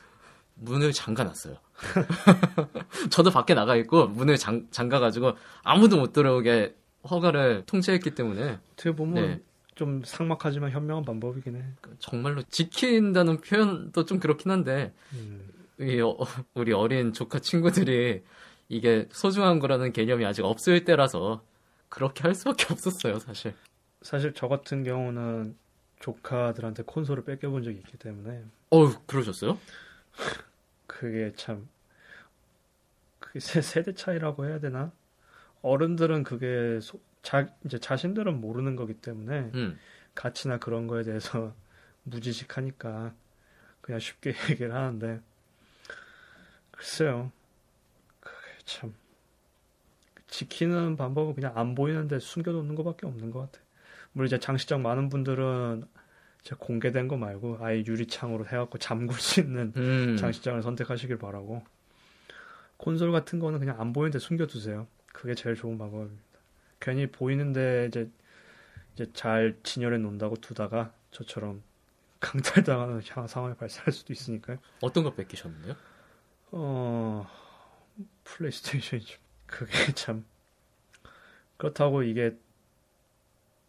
[0.56, 1.56] 문을 잠가놨어요.
[3.10, 6.74] 저도 밖에 나가 있고 문을 잠, 잠가가지고 아무도 못 들어오게
[7.10, 9.40] 허가를 통제했기 때문에 어떻게 보면 네.
[9.74, 11.64] 좀 삭막하지만 현명한 방법이긴 해
[11.98, 16.16] 정말로 지킨다는 표현도 좀 그렇긴 한데 음, 이 어-
[16.54, 18.22] 우리 어린 조카 친구들이
[18.68, 21.42] 이게 소중한 거라는 개념이 아직 없을 때라서
[21.94, 23.54] 그렇게 할 수밖에 없었어요, 사실.
[24.02, 25.56] 사실 저 같은 경우는
[26.00, 29.58] 조카들한테 콘솔을 뺏겨본 적이 있기 때문에 어우, 그러셨어요?
[30.86, 31.68] 그게 참
[33.20, 34.92] 그게 세, 세대 차이라고 해야 되나?
[35.62, 39.78] 어른들은 그게 소- 자, 이제 자신들은 모르는 거기 때문에 음.
[40.14, 41.54] 가치나 그런 거에 대해서
[42.04, 43.14] 무지식하니까
[43.80, 45.20] 그냥 쉽게 얘기를 하는데
[46.72, 47.30] 글쎄요
[48.20, 48.94] 그게 참
[50.38, 53.64] 지키는 방법은 그냥 안 보이는데 숨겨놓는 것밖에 없는 것 같아
[54.12, 55.84] 물론 이제 장식장 많은 분들은
[56.40, 60.16] 이제 공개된 거 말고 아예 유리창으로 해갖고 잠글 수 있는 음.
[60.16, 61.62] 장식장을 선택하시길 바라고
[62.78, 66.22] 콘솔 같은 거는 그냥 안 보이는데 숨겨두세요 그게 제일 좋은 방법입니다
[66.80, 68.10] 괜히 보이는데 이제
[68.94, 71.62] 이제 잘 진열해 놓는다고 두다가 저처럼
[72.20, 74.56] 강탈당하는 상- 상황이 발생할 수도 있으니까요.
[74.80, 75.74] 어떤 거 뺏기셨는데요?
[76.52, 77.26] 어
[78.24, 79.18] 플레이스테이션이죠.
[79.46, 80.24] 그게 참
[81.56, 82.36] 그렇다고 이게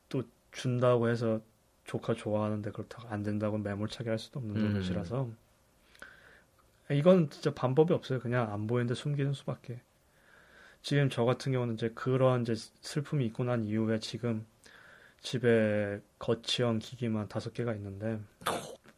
[0.09, 1.41] 또 준다고 해서
[1.85, 4.73] 조카 좋아하는데 그렇다고 안 된다고 매몰차게 할 수도 없는 음.
[4.73, 5.29] 노릇이라서
[6.91, 8.19] 이건 진짜 방법이 없어요.
[8.19, 9.81] 그냥 안 보이는데 숨기는 수밖에.
[10.81, 14.45] 지금 저 같은 경우는 이제 그런 이제 슬픔이 있고 난 이후에 지금
[15.19, 18.19] 집에 거치형 기기만 다섯 개가 있는데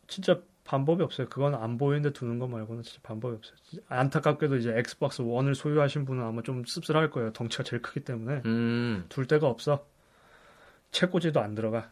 [0.08, 1.30] 진짜 방법이 없어요.
[1.30, 3.56] 그건 안 보이는데 두는 거 말고는 진짜 방법이 없어요.
[3.88, 7.32] 안타깝게도 이제 Xbox 1을 소유하신 분은 아마 좀 씁쓸할 거예요.
[7.32, 9.86] 덩치가 제일 크기 때문에 음, 둘 데가 없어.
[10.92, 11.90] 책꽂이도 안 들어가.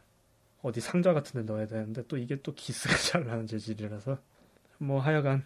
[0.61, 4.17] 어디 상자 같은 데 넣어야 되는데 또 이게 또 기스가 잘 나는 재질이라서
[4.79, 5.45] 뭐 하여간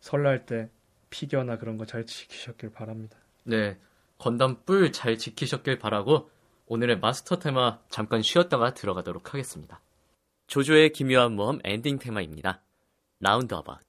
[0.00, 0.68] 설날 때
[1.10, 3.16] 피겨나 그런 거 잘 지키셨길 바랍니다.
[3.44, 3.78] 네.
[4.18, 6.30] 건담 뿔 잘 지키셨길 바라고
[6.66, 9.80] 오늘의 마스터 테마 잠깐 쉬었다가 들어가도록 하겠습니다.
[10.52, 12.62] 죠죠의 기묘한 모험 엔딩 테마입니다.
[13.20, 13.80] 라운드 어바.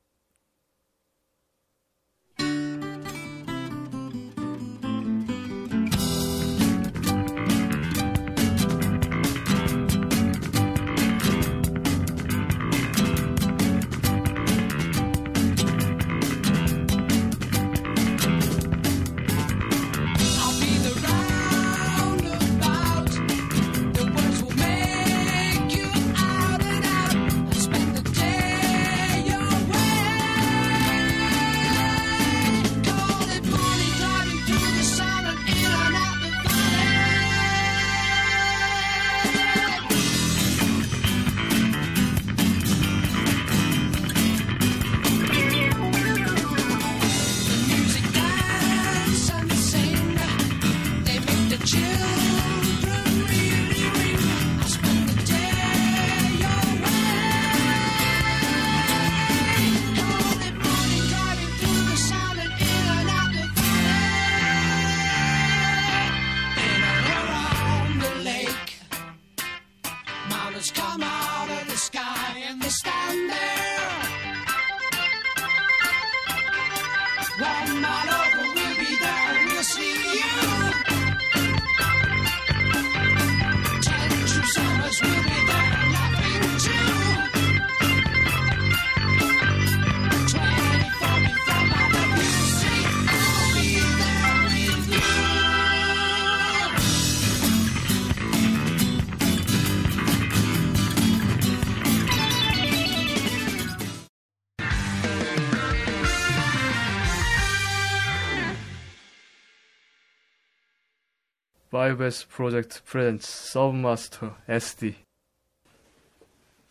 [111.93, 114.95] 5S Project presents Submaster SD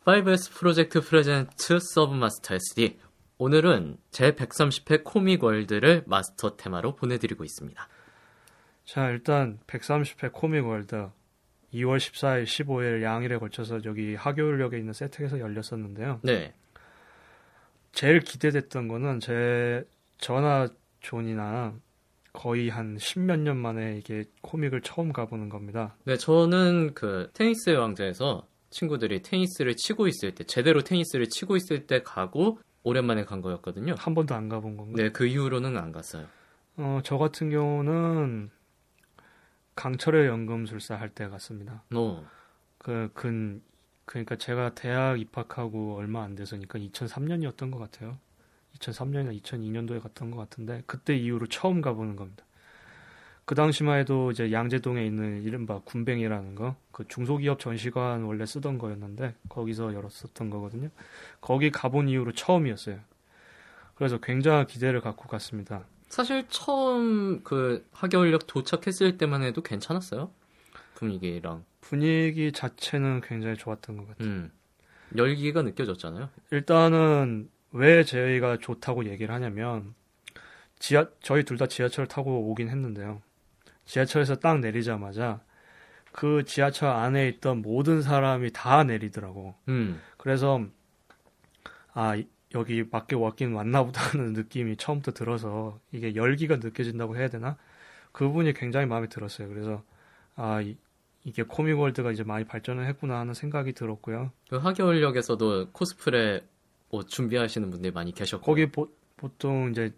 [0.05, 2.99] 5S Project presents Submaster SD
[3.39, 7.89] 오늘은 제130회 코믹월드를 마스터 테마로 보내드리고 있습니다.
[8.85, 11.09] 자 일단 130회 코믹월드
[11.75, 16.21] 2월 14일, 15일 양일에 걸쳐서 여기 학여울역에 있는 SETEC에서 열렸었는데요.
[16.23, 16.53] 네.
[17.93, 19.85] 제일 기대됐던 거는 제
[20.19, 20.69] 전화
[21.01, 21.75] 존이나
[22.33, 25.97] 거의 한 십몇 년 만에 이게 코믹을 처음 가보는 겁니다.
[26.05, 32.03] 네, 저는 그 테니스의 왕자에서 친구들이 테니스를 치고 있을 때, 제대로 테니스를 치고 있을 때
[32.03, 33.95] 가고 오랜만에 간 거였거든요.
[33.99, 34.97] 한 번도 안 가본 건가요?
[34.97, 36.27] 네, 그 이후로는 안 갔어요.
[36.79, 38.51] 어, 저 같은 경우는
[39.75, 41.83] 강철의 연금술사 할 때 갔습니다.
[41.95, 42.27] 어,
[42.79, 43.63] 그, 근,
[44.07, 48.19] 그러니까 제가 대학 입학하고 얼마 안 돼서니까 2003년이었던 것 같아요.
[48.79, 52.45] 2003년이나 2002년도에 갔던 것 같은데, 그때 이후로 처음 가보는 겁니다.
[53.45, 59.35] 그 당시만 해도 이제 양재동에 있는 이른바 군뱅이라는 거, 그 중소기업 전시관 원래 쓰던 거였는데,
[59.49, 60.91] 거기서 열었었던 거거든요.
[61.41, 62.99] 거기 가본 이후로 처음이었어요.
[63.95, 65.85] 그래서 굉장한 기대를 갖고 갔습니다.
[66.09, 70.31] 사실 처음 그 하겨울역 도착했을 때만 해도 괜찮았어요.
[70.95, 71.65] 분위기랑.
[71.81, 74.29] 분위기 자체는 굉장히 좋았던 것 같아요.
[74.29, 74.53] 음.
[75.17, 76.29] 열기가 느껴졌잖아요.
[76.51, 79.95] 일단은 왜 저희가 좋다고 얘기를 하냐면
[80.79, 83.23] 지하 저희 둘 다 지하철 타고 오긴 했는데요.
[83.85, 85.41] 지하철에서 딱 내리자마자
[86.13, 89.55] 그 지하철 안에 있던 모든 사람이 다 내리더라고.
[89.69, 90.01] 음.
[90.19, 90.61] 그래서
[91.95, 97.29] 아 이- 여기 밖에 왔긴 왔나 보다 하는 느낌이 처음부터 들어서 이게 열기가 느껴진다고 해야
[97.29, 97.57] 되나?
[98.13, 99.49] 그분이 굉장히 마음에 들었어요.
[99.49, 99.83] 그래서
[100.37, 100.77] 아 이,
[101.25, 104.33] 이게 코믹월드가 이제 많이 발전을 했구나 하는 생각이 들었고요.
[104.51, 106.43] 그 하겨울역에서도 코스프레
[106.93, 108.45] 옷 준비하시는 분들이 많이 계셨고.
[108.45, 109.93] 거기 보, 보통 이제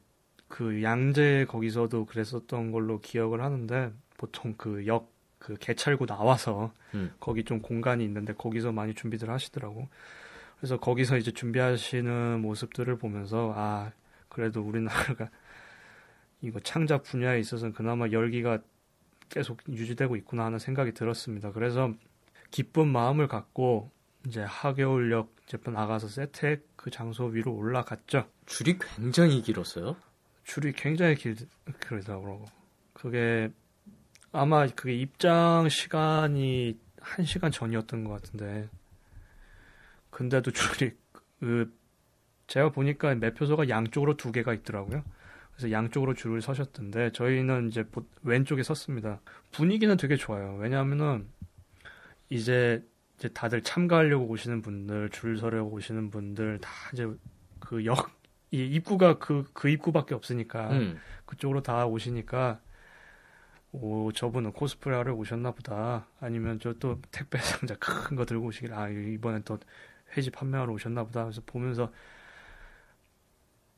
[0.49, 7.13] 그 양재 거기서도 그랬었던 걸로 기억을 하는데 보통 그 역 그 개찰구 나와서 음.
[7.21, 9.89] 거기 좀 공간이 있는데 거기서 많이 준비들 하시더라고.
[10.57, 13.93] 그래서 거기서 이제 준비하시는 모습들을 보면서 아
[14.31, 15.29] 그래도 우리나라가
[16.41, 18.59] 이거 창작 분야에 있어서는 그나마 열기가
[19.29, 21.53] 계속 유지되고 있구나 하는 생각이 들었습니다.
[21.53, 21.93] 그래서
[22.51, 23.91] 기쁜 마음을 갖고
[24.27, 28.29] 이제 하겨울역 이제 나가서 세택 그 장소 위로 올라갔죠.
[28.47, 29.97] 줄이 굉장히 길었어요.
[30.45, 31.37] 줄이 굉장히 길,
[31.89, 32.45] 길더라고.
[32.93, 33.51] 그게
[34.33, 38.69] 아마 그게 입장 시간이 한 시간 전이었던 것 같은데.
[40.11, 40.93] 근데도 줄이
[41.41, 41.75] 그
[42.47, 45.03] 제가 보니까 매표소가 양쪽으로 두 개가 있더라고요.
[45.53, 49.21] 그래서 양쪽으로 줄을 서셨던데 저희는 이제 보- 왼쪽에 섰습니다.
[49.53, 50.57] 분위기는 되게 좋아요.
[50.57, 51.29] 왜냐하면은
[52.29, 52.85] 이제
[53.19, 57.09] 이제 다들 참가하려고 오시는 분들, 줄 서려고 오시는 분들 다 이제
[57.61, 58.11] 그 역
[58.51, 60.99] 이 입구가 그그 입구밖에 없으니까 음.
[61.27, 62.61] 그쪽으로 다 오시니까
[63.73, 68.73] 오 저분은 코스프레 하러 오셨나 보다 아니면 저 또 택배 상자 큰 거 들고 오시길
[68.73, 69.59] 아 이번엔 또
[70.17, 71.93] 회지 판매하러 오셨나 보다 그래서 보면서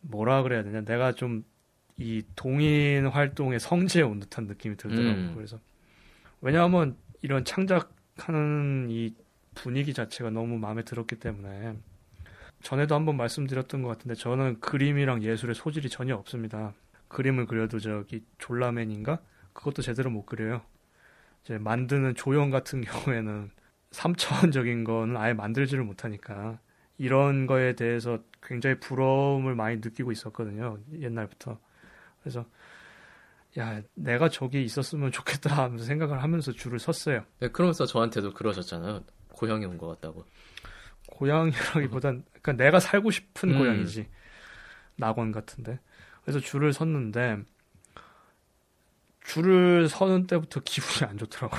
[0.03, 1.45] 뭐라 그래야 되냐 내가 좀
[1.99, 5.33] 이 동인 활동의 성지에 온 듯한 느낌이 들더라고 음.
[5.35, 5.59] 그래서
[6.43, 9.15] 왜냐하면 이런 창작하는 이
[9.57, 11.77] 분위기 자체가 너무 마음에 들었기 때문에
[12.63, 16.75] 전에도 한번 말씀드렸던 것 같은데 저는 그림이랑 예술의 소질이 전혀 없습니다.
[17.09, 19.21] 그림을 그려도 저기 졸라맨인가
[19.53, 20.63] 그것도 제대로 못 그려요.
[21.43, 23.51] 이제 만드는 조형 같은 경우에는
[23.91, 26.59] 3차원적인 거는 아예 만들지를 못하니까
[26.99, 30.79] 이런 거에 대해서 굉장히 부러움을 많이 느끼고 있었거든요.
[31.01, 31.59] 옛날부터.
[32.21, 32.45] 그래서
[33.59, 37.25] 야 내가 저기 있었으면 좋겠다 하면서 생각을 하면서 줄을 섰어요.
[37.39, 39.03] 네, 그러면서 저한테도 그러셨잖아요.
[39.37, 40.25] 고향에 온것 같다고.
[41.09, 43.59] 고향이라기보단 그러니까 내가 살고 싶은 음.
[43.59, 44.09] 고향이지
[44.97, 45.79] 낙원 같은데
[46.23, 47.43] 그래서 줄을 섰는데
[49.23, 51.57] 줄을 서는 때부터 기분이 안 좋더라고.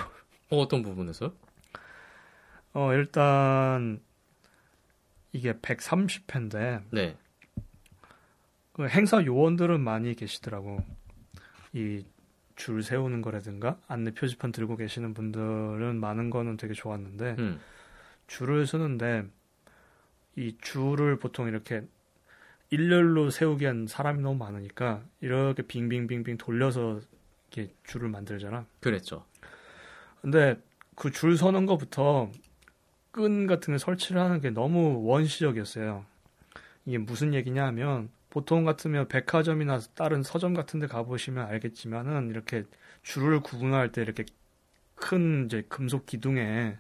[0.50, 1.34] 어, 어떤 부분에서?
[2.74, 4.02] 어 일단
[5.32, 7.18] 이게 130회인데 네.
[8.74, 10.84] 그 행사 요원들은 많이 계시더라고.
[11.74, 12.06] 이
[12.58, 17.60] 줄 세우는 거라든가 안내 표지판 들고 계시는 분들은 많은 거는 되게 좋았는데 음.
[18.28, 19.26] 줄을 서는데
[20.36, 21.84] 이 줄을 보통 이렇게
[22.70, 27.00] 일렬로 세우기엔 사람이 너무 많으니까 이렇게 빙빙빙빙 돌려서
[27.54, 28.65] 이렇게 줄을 만들잖아.
[28.82, 29.26] 그랬죠.
[30.22, 30.62] 근데
[30.96, 32.30] 그 줄 서는 거부터
[33.12, 36.06] 끈 같은 걸 설치를 하는 게 너무 원시적이었어요.
[36.86, 42.65] 이게 무슨 얘기냐 하면 보통 같으면 백화점이나 다른 서점 같은 데 가보시면 알겠지만은 이렇게
[43.02, 44.26] 줄을 구분할 때 이렇게
[44.93, 46.78] 큰 이제 금속 기둥에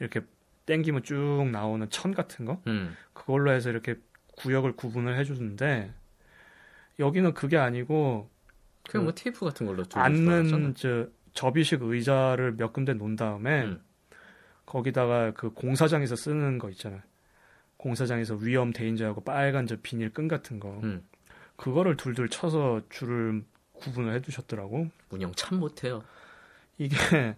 [0.00, 0.22] 이렇게
[0.66, 2.96] 땡기면 쭉 나오는 천 같은 거 음.
[3.12, 4.00] 그걸로 해서 이렇게
[4.36, 5.94] 구역을 구분을 해주는데
[6.98, 8.28] 여기는 그게 아니고
[8.88, 10.74] 그냥 뭐 테이프 같은 걸로 앉는.
[10.74, 13.80] 저 접이식 의자를 몇 군데 놓은 다음에 음.
[14.66, 17.00] 거기다가 그 공사장에서 쓰는 거 있잖아요.
[17.80, 21.02] 공사장에서 위험 대인자하고 빨간 저 비닐 끈 같은 거 음.
[21.56, 24.88] 그거를 둘둘 쳐서 줄을 구분을 해두셨더라고.
[25.10, 26.02] 운영 참 못해요.
[26.76, 26.96] 이게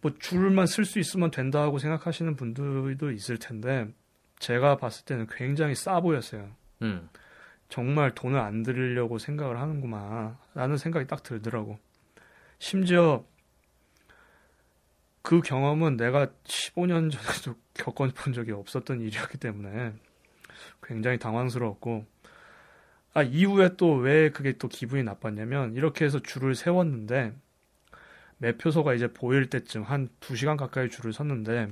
[0.00, 3.88] 뭐 줄만 쓸 수 있으면 된다고 생각하시는 분들도 있을 텐데
[4.38, 6.48] 제가 봤을 때는 굉장히 싸 보였어요.
[6.82, 7.08] 음.
[7.68, 11.78] 정말 돈을 안 들이려고 생각을 하는구만 라는 생각이 딱 들더라고.
[12.58, 13.24] 심지어
[15.22, 19.92] 그 경험은 내가 15년 전에도 겪어본 적이 없었던 일이었기 때문에
[20.82, 22.04] 굉장히 당황스러웠고
[23.12, 27.32] 아 이후에 또 왜 그게 또 기분이 나빴냐면 이렇게 해서 줄을 세웠는데
[28.38, 31.68] 매표소가 이제 보일 때쯤 한 2시간 가까이 줄을 섰는데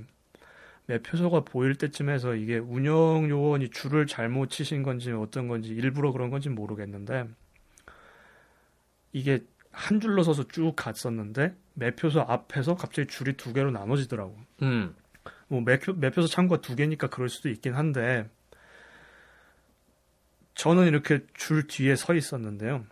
[0.86, 6.30] 매표소가 보일 때쯤 해서 이게 운영 요원이 줄을 잘못 치신 건지 어떤 건지 일부러 그런
[6.30, 7.26] 건지 모르겠는데
[9.12, 14.36] 이게 한 줄로 서서 쭉 갔었는데 매표소 앞에서 갑자기 줄이 두 개로 나눠지더라고.
[14.62, 14.94] 음.
[15.48, 18.28] 뭐 매표, 매표소 창구가 두 개니까 그럴 수도 있긴 한데
[20.54, 22.84] 저는 이렇게 줄 뒤에 서 있었는데요.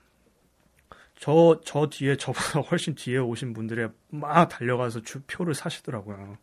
[1.18, 6.38] 저, 저 뒤에 저보다 훨씬 뒤에 오신 분들이 막 달려가서 주 표를 사시더라고요.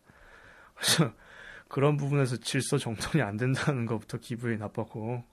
[0.75, 1.13] 그래서
[1.67, 5.23] 그런 부분에서 질서 정돈이 안 된다는 것부터 기분이 나빴고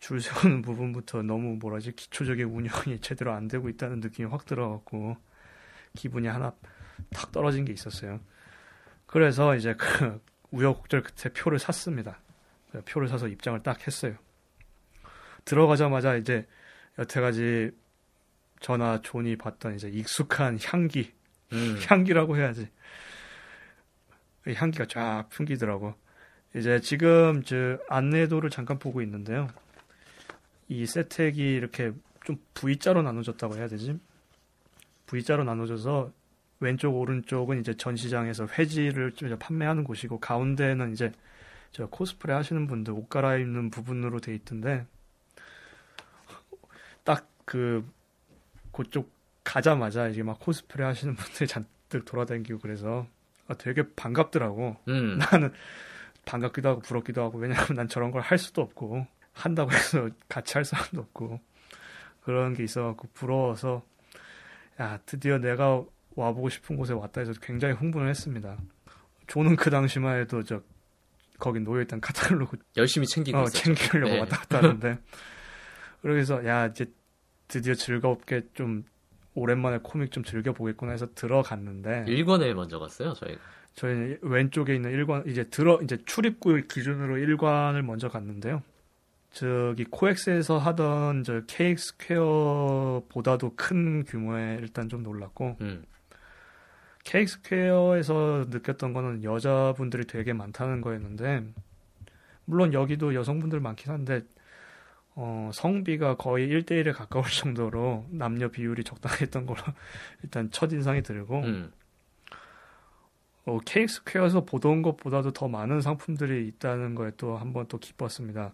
[0.00, 5.16] 줄 세우는 부분부터 너무 뭐라지 기초적인 운영이 제대로 안 되고 있다는 느낌이 확 들어갖고
[5.94, 6.52] 기분이 하나
[7.10, 8.20] 탁 떨어진 게 있었어요.
[9.06, 10.20] 그래서 이제 그
[10.50, 12.18] 우여곡절 끝에 표를 샀습니다.
[12.86, 14.16] 표를 사서 입장을 딱 했어요.
[15.44, 16.46] 들어가자마자 이제
[16.98, 17.72] 여태까지
[18.60, 21.12] 저나 존이 봤던 이제 익숙한 향기,
[21.52, 21.78] 음.
[21.88, 22.68] 향기라고 해야지.
[24.46, 25.94] 이 향기가 쫙 풍기더라고.
[26.54, 29.48] 이제 지금 저 안내도를 잠깐 보고 있는데요.
[30.70, 31.92] 이 세택이 이렇게
[32.24, 33.98] 좀 V자로 나눠졌다고 해야 되지?
[35.06, 36.12] V자로 나눠져서
[36.60, 41.12] 왼쪽 오른쪽은 이제 전시장에서 회지를 좀 이제 판매하는 곳이고 가운데는 이제
[41.72, 44.86] 저 코스프레 하시는 분들 옷 갈아입는 부분으로 돼 있던데
[47.04, 47.84] 딱 그
[48.70, 49.10] 그쪽
[49.42, 53.08] 가자마자 이제 막 코스프레 하시는 분들이 잔뜩 돌아다니고 그래서
[53.48, 54.76] 아, 되게 반갑더라고.
[54.86, 55.18] 음.
[55.18, 55.52] 나는
[56.26, 60.64] 반갑기도 하고 부럽기도 하고 왜냐하면 난 저런 걸 할 수도 없고 한다고 해서 같이 할
[60.64, 61.40] 사람도 없고
[62.22, 63.82] 그런 게 있어갖고 부러워서
[64.80, 65.84] 야 드디어 내가
[66.16, 68.58] 와보고 싶은 곳에 왔다 해서 굉장히 흥분을 했습니다.
[69.26, 70.62] 조는 그 당시만 해도 저
[71.38, 73.74] 거기 놓여있던 카탈로그 열심히 챙기고 어, 있었죠.
[73.74, 74.20] 챙기려고 네.
[74.20, 74.98] 왔다 갔다 하는데
[76.02, 76.86] 그래서 야 이제
[77.48, 78.84] 드디어 즐겁게 좀
[79.34, 83.40] 오랜만에 코믹 좀 즐겨보겠구나 해서 들어갔는데 1권에 먼저 갔어요, 저희가.
[83.74, 88.62] 저희는 왼쪽에 있는 1관 이제 들어 이제 출입구 기준으로 1관을 먼저 갔는데요.
[89.30, 95.84] 저기 코엑스에서 하던 저 KX 스퀘어보다도 큰 규모에 일단 좀 놀랐고 음.
[97.04, 101.44] 케이크스퀘어에서 느꼈던 거는 여자분들이 되게 많다는 거였는데
[102.44, 104.22] 물론 여기도 여성분들 많긴 한데
[105.14, 109.60] 어, 성비가 거의 1대1에 가까울 정도로 남녀 비율이 적당했던 걸로
[110.22, 111.72] 일단 첫인상이 들고 음.
[113.46, 118.52] 어, 케이크스퀘어에서 보던 것보다도 더 많은 상품들이 있다는 거에 또 한번 또 기뻤습니다.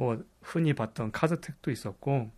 [0.00, 2.30] 뭐 흔히 봤던 카드텍도 있었고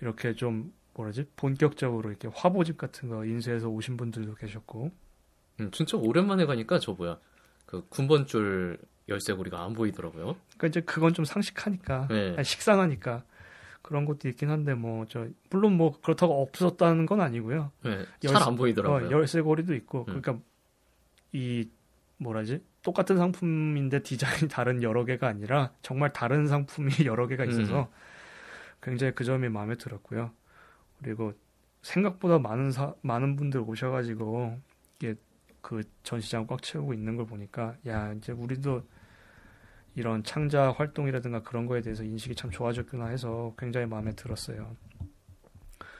[0.00, 4.92] 이렇게 좀 뭐라지 본격적으로 이렇게 화보집 같은 거 인쇄해서 오신 분들도 계셨고
[5.58, 7.18] 음, 진짜 오랜만에 가니까 저 뭐야.
[7.66, 8.78] 그 군번줄
[9.08, 10.36] 열쇠고리가 안 보이더라고요.
[10.56, 12.34] 그러니까 이제 그건 좀 상식하니까 네.
[12.36, 13.24] 아니, 식상하니까
[13.82, 17.72] 그런 것도 있긴 한데 뭐 저 물론 뭐 그렇다고 없었다는 건 아니고요.
[17.82, 18.04] 네.
[18.22, 19.08] 열쇠- 잘안 보이더라고요.
[19.08, 20.20] 어, 열쇠고리도 있고 음.
[20.20, 20.38] 그러니까
[21.32, 21.68] 이
[22.18, 27.86] 뭐라지 똑같은 상품인데 디자인이 다른 여러 개가 아니라 정말 다른 상품이 여러 개가 있어서 음.
[28.80, 30.30] 굉장히 그 점이 마음에 들었고요.
[31.02, 31.32] 그리고
[31.82, 34.60] 생각보다 많은 사, 많은 분들 오셔가지고
[34.96, 35.14] 이게
[35.62, 38.82] 그 전시장 꽉 채우고 있는 걸 보니까 야 이제 우리도
[39.94, 44.76] 이런 창자 활동이라든가 그런 거에 대해서 인식이 참 좋아졌구나 해서 굉장히 마음에 들었어요.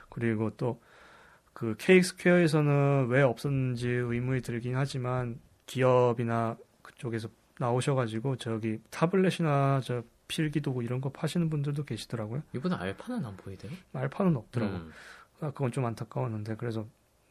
[0.09, 7.29] 그리고 또그 KX 스퀘어에서는 왜 없었는지 의문이 들긴 하지만 기업이나 그쪽에서
[7.59, 12.43] 나오셔가지고 저기 타블렛이나 저 필기도구 이런 거 파시는 분들도 계시더라고요.
[12.53, 13.71] 이번에 알파는 안 보이대요.
[13.91, 14.75] 말파는 없더라고.
[14.75, 14.91] 음.
[15.39, 16.85] 아, 그건 좀 안타까웠는데 그래서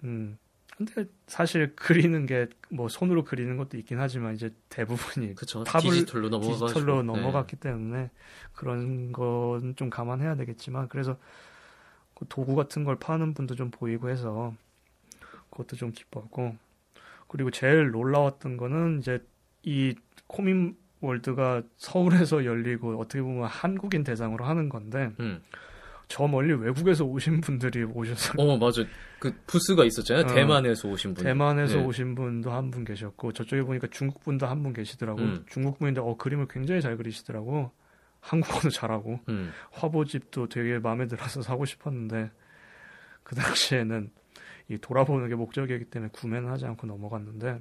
[0.05, 0.38] 음
[0.76, 5.62] 근데 사실 그리는 게 뭐 손으로 그리는 것도 있긴 하지만 이제 대부분이 그쵸.
[5.62, 6.28] 탑을 디지털로.
[6.40, 7.07] 디지털로 네.
[7.07, 8.11] 넘어갔기 때문에
[8.52, 11.16] 그런 건 좀 감안해야 되겠지만 그래서
[12.14, 14.55] 그 도구 같은 걸 파는 분도 좀 보이고 해서
[15.50, 16.57] 그것도 좀 기뻤고
[17.28, 19.24] 그리고 제일 놀라웠던 거는 이제
[19.64, 19.94] 이
[20.26, 25.42] 코믹 월드가 서울에서 열리고 어떻게 보면 한국인 대상으로 하는 건데 음.
[26.08, 28.82] 저 멀리 외국에서 오신 분들이 오셔서 어, 맞아.
[29.18, 30.24] 그 부스가 있었잖아요.
[30.24, 30.28] 어.
[30.28, 31.24] 대만에서 오신 분.
[31.24, 31.84] 대만에서 네.
[31.84, 35.44] 오신 분도 한 분 계셨고 저쪽에 보니까 중국 분도 한 분 계시더라고 음.
[35.48, 37.70] 중국 분인데 어 그림을 굉장히 잘 그리시더라고
[38.20, 39.50] 한국어도 잘하고 음.
[39.72, 42.30] 화보집도 되게 마음에 들어서 사고 싶었는데
[43.22, 44.10] 그 당시에는
[44.68, 47.60] 이 돌아보는 게 목적이기 때문에 구매는 하지 않고 넘어갔는데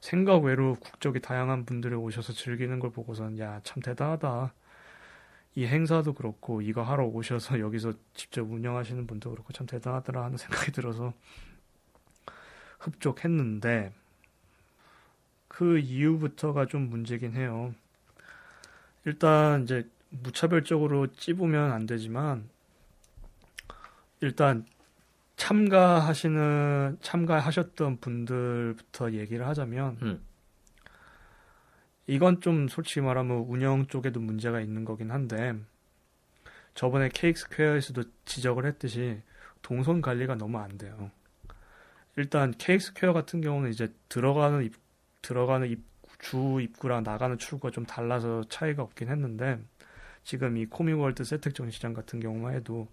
[0.00, 4.52] 생각 외로 국적이 다양한 분들이 오셔서 즐기는 걸 보고선 야 참 대단하다
[5.56, 10.70] 이 행사도 그렇고 이거 하러 오셔서 여기서 직접 운영하시는 분도 그렇고 참 대단하더라 하는 생각이
[10.70, 11.14] 들어서
[12.78, 13.92] 흡족했는데
[15.48, 17.74] 그 이후부터가 좀 문제긴 해요.
[19.06, 22.48] 일단 이제 무차별적으로 찝으면 안 되지만
[24.20, 24.66] 일단
[25.36, 30.26] 참가하시는 참가하셨던 분들부터 얘기를 하자면 음.
[32.06, 35.54] 이건 좀 솔직히 말하면 운영 쪽에도 문제가 있는 거긴 한데
[36.74, 39.22] 저번에 케이크 스퀘어에서도 지적을 했듯이
[39.62, 41.10] 동선 관리가 너무 안 돼요.
[42.16, 44.74] 일단 케이크 스퀘어 같은 경우는 이제 들어가는 입,
[45.22, 45.84] 들어가는 입,
[46.18, 49.60] 주 입구랑 나가는 출구가 좀 달라서 차이가 없긴 했는데
[50.24, 52.88] 지금 이 코믹월드 세택 전시장 같은 경우만 해도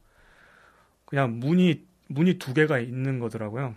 [1.06, 3.76] 그냥 문이 문이 두 개가 있는 거더라고요.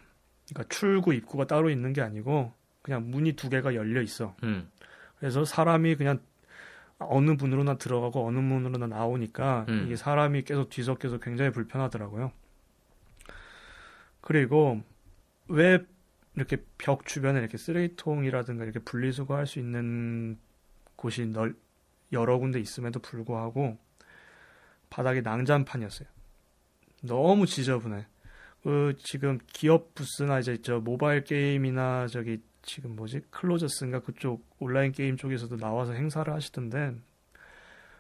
[0.49, 2.53] 그러니까 출구 입구가 따로 있는 게 아니고
[2.83, 4.37] 그냥 문이 두 개가 열려 있어.
[4.43, 4.71] 음.
[5.19, 6.21] 그래서 사람이 그냥
[6.99, 9.85] 어느 문으로나 들어가고 어느 문으로나 나오니까 음.
[9.87, 12.33] 이게 사람이 계속 뒤섞여서 굉장히 불편하더라고요.
[14.21, 14.83] 그리고
[15.49, 15.85] 왜
[16.35, 20.39] 이렇게 벽 주변에 이렇게 쓰레기통이라든가 이렇게 분리수거할 수 있는
[20.97, 21.55] 곳이 널,
[22.13, 23.79] 여러 군데 있음에도 불구하고
[24.91, 26.09] 바닥이 낭잔판이었어요.
[27.03, 28.07] 너무 지저분해.
[28.67, 35.17] 그 지금 기업 부스나 이제 저 모바일 게임이나 저기 지금 뭐지 클로저스인가 그쪽 온라인 게임
[35.17, 36.97] 쪽에서도 나와서 행사를 하시던데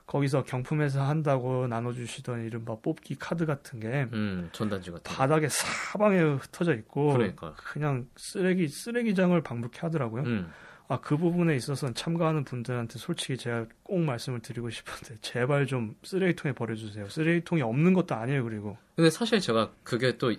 [0.07, 4.49] 거기서 경품에서 한다고 나눠주시던 이른바 뽑기 카드 같은 게 음.
[4.51, 5.05] 전단지 같은.
[5.05, 5.17] 거.
[5.17, 7.55] 바닥에 사방에 흩어져 있고 그러니까.
[7.55, 10.25] 그냥 쓰레기 쓰레기장을 방불케 하더라고요.
[10.25, 10.53] 음.
[10.89, 17.09] 아그 부분에 있어서는 참가하는 분들한테 솔직히 제가 꼭 말씀을 드리고 싶은데 제발 좀 쓰레기통에 버려주세요.
[17.09, 18.43] 쓰레기통이 없는 것도 아니에요.
[18.43, 20.33] 그리고 근데 사실 제가 그게 또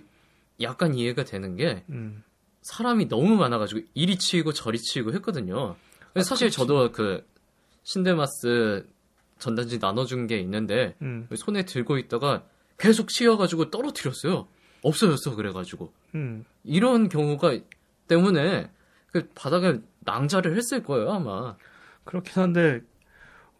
[0.60, 2.22] 약간 이해가 되는 게 음.
[2.62, 5.76] 사람이 너무 많아가지고 이리 치이고 저리 치이고 했거든요.
[6.12, 6.56] 근데 사실 그렇지.
[6.56, 7.26] 저도 그
[7.84, 8.86] 신데마스
[9.38, 11.28] 전단지 나눠준 게 있는데 음.
[11.34, 12.44] 손에 들고 있다가
[12.76, 14.48] 계속 치여가지고 떨어뜨렸어요.
[14.82, 16.44] 없어졌어 그래가지고 음.
[16.64, 17.58] 이런 경우가
[18.06, 18.70] 때문에
[19.12, 21.56] 그 바닥에 낭자를 했을 거예요 아마.
[22.04, 22.80] 그렇긴 한데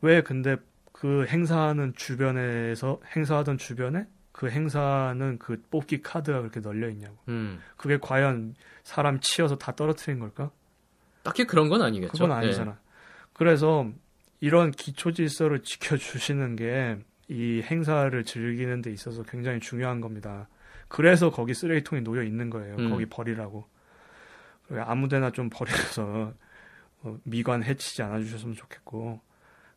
[0.01, 0.57] 왜 근데
[0.93, 4.07] 그 행사하는 주변에서 행사하던 주변에
[4.39, 7.17] 그 행사는 그 뽑기 카드가 그렇게 널려 있냐고.
[7.27, 10.51] 음, 그게 과연 사람 치여서 다 떨어뜨린 걸까?
[11.25, 12.13] 딱히 그런 건 아니겠죠.
[12.13, 12.79] 그건 아니잖아.
[13.33, 13.91] 그래서
[14.41, 20.49] 이런 기초 질서를 지켜주시는 게 이 행사를 즐기는 데 있어서 굉장히 중요한 겁니다.
[20.89, 22.77] 그래서 거기 쓰레기통이 놓여 있는 거예요.
[22.77, 22.91] 음.
[22.91, 23.67] 거기 버리라고.
[24.71, 26.33] 왜 아무데나 좀 버려서
[27.03, 29.21] 어, 미관 해치지 않아 주셨으면 좋겠고.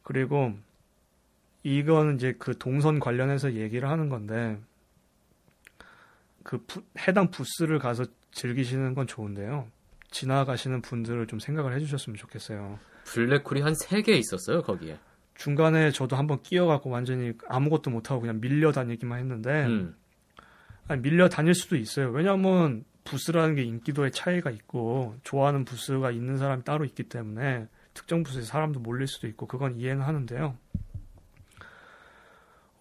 [0.04, 0.54] 그리고
[1.64, 4.60] 이거는 이제 그 동선 관련해서 얘기를 하는 건데
[6.44, 9.68] 그 부- 해당 부스를 가서 즐기시는 건 좋은데요.
[10.10, 12.80] 지나가시는 분들을 좀 생각을 해주셨으면 좋겠어요.
[13.06, 14.98] 블랙홀이 한 세 개 있었어요 거기에.
[15.36, 19.96] 중간에 저도 한번 끼어갖고 완전히 아무것도 못하고 그냥 밀려 다니기만 했는데 음,
[20.88, 22.10] 아니, 밀려 다닐 수도 있어요.
[22.12, 28.44] 왜냐하면 부스라는 게 인기도의 차이가 있고 좋아하는 부스가 있는 사람이 따로 있기 때문에 특정 부스에
[28.44, 30.56] 사람도 몰릴 수도 있고 그건 이해는 하는데요.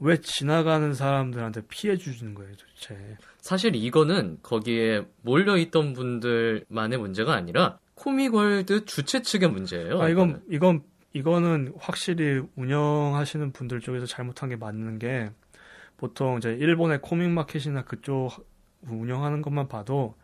[0.01, 3.17] 왜 지나가는 사람들한테 피해 주시는 거예요, 도대체?
[3.39, 10.01] 사실 이거는 거기에 몰려 있던 분들만의 문제가 아니라 코믹월드 주최 측의 문제예요.
[10.01, 10.43] 아, 이건.
[10.49, 10.83] 이건
[11.13, 15.31] 이거는 확실히 운영하시는 분들 쪽에서 잘못한 게 맞는 게
[15.97, 18.31] 보통 이제 일본의 코믹 마켓이나 그쪽
[18.89, 20.15] 운영하는 것만 봐도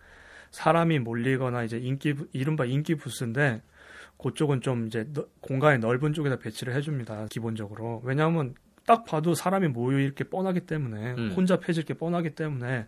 [0.53, 3.61] 사람이 몰리거나 이제 인기 부- 이른바 인기 부스인데
[4.17, 8.55] 그쪽은 좀 이제 너- 공간이 넓은 쪽에다 배치를 해줍니다 기본적으로 왜냐하면
[8.87, 11.33] 딱 봐도 사람이 모여 있을 게 뻔하기 때문에 음.
[11.37, 12.87] 혼잡해질 게 뻔하기 때문에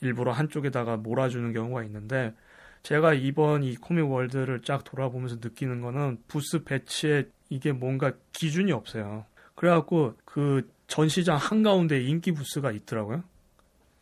[0.00, 2.34] 일부러 한쪽에다가 몰아주는 경우가 있는데
[2.82, 9.26] 제가 이번 이 코믹 월드를 쫙 돌아보면서 느끼는 거는 부스 배치에 이게 뭔가 기준이 없어요.
[9.54, 13.22] 그래갖고 그 전시장 한가운데 인기 부스가 있더라고요.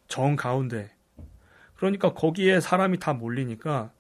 [0.09, 0.93] 정 가운데.
[1.75, 3.91] 그러니까 거기에 사람이 다 몰리니까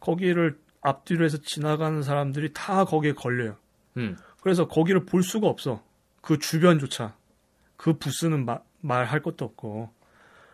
[0.00, 3.56] 거기를 앞뒤로 해서 지나가는 사람들이 다 거기에 걸려요.
[3.96, 5.82] 음, 그래서 거기를 볼 수가 없어.
[6.26, 7.14] 그 주변조차.
[7.76, 9.90] 그 부스는 마- 말할 것도 없고.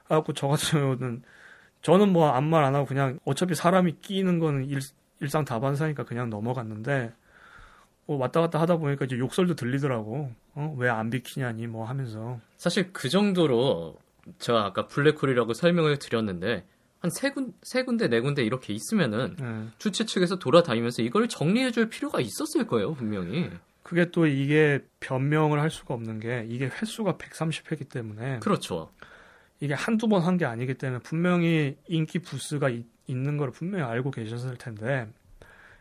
[0.05, 1.23] 그래갖고 저 같은 경우는
[1.81, 4.81] 저는 뭐 아무 말 안 하고 그냥 어차피 사람이 끼는 거는 일,
[5.21, 7.13] 일상 다반사니까 그냥 넘어갔는데
[8.05, 10.31] 뭐 왔다 갔다 하다 보니까 이제 욕설도 들리더라고.
[10.55, 10.75] 어?
[10.79, 12.39] 왜 안 비키냐니 뭐 하면서.
[12.59, 13.97] 사실 그 정도로
[14.39, 16.67] 제가 아까 블랙홀이라고 설명을 드렸는데
[17.01, 19.73] 한세 군, 세 군데, 네 군데 이렇게 있으면은 예.
[19.79, 23.51] 주최 측에서 돌아다니면서 이걸 정리해줄 필요가 있었을 거예요, 분명히.
[23.93, 28.91] 그게 또 이게 변명을 할 수가 없는 게 이게 횟수가 130회기 때문에 그렇죠.
[29.61, 34.11] 이게 한두 번 한 게 아니기 때문에 분명히 인기 부스가 이- 있는 걸 분명히 알고
[34.11, 35.09] 계셨을 텐데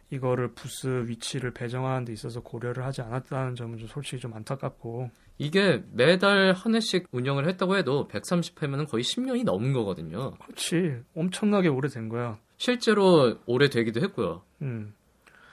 [0.09, 5.82] 이거를 부스 위치를 배정하는 데 있어서 고려를 하지 않았다는 점은 좀 솔직히 좀 안타깝고 이게
[5.93, 10.32] 매달 한 회씩 운영을 했다고 해도 130회면 거의 10년이 넘은 거거든요.
[10.32, 12.38] 그렇지 엄청나게 오래된 거야.
[12.57, 14.43] 실제로 오래되기도 했고요.
[14.64, 14.93] 음.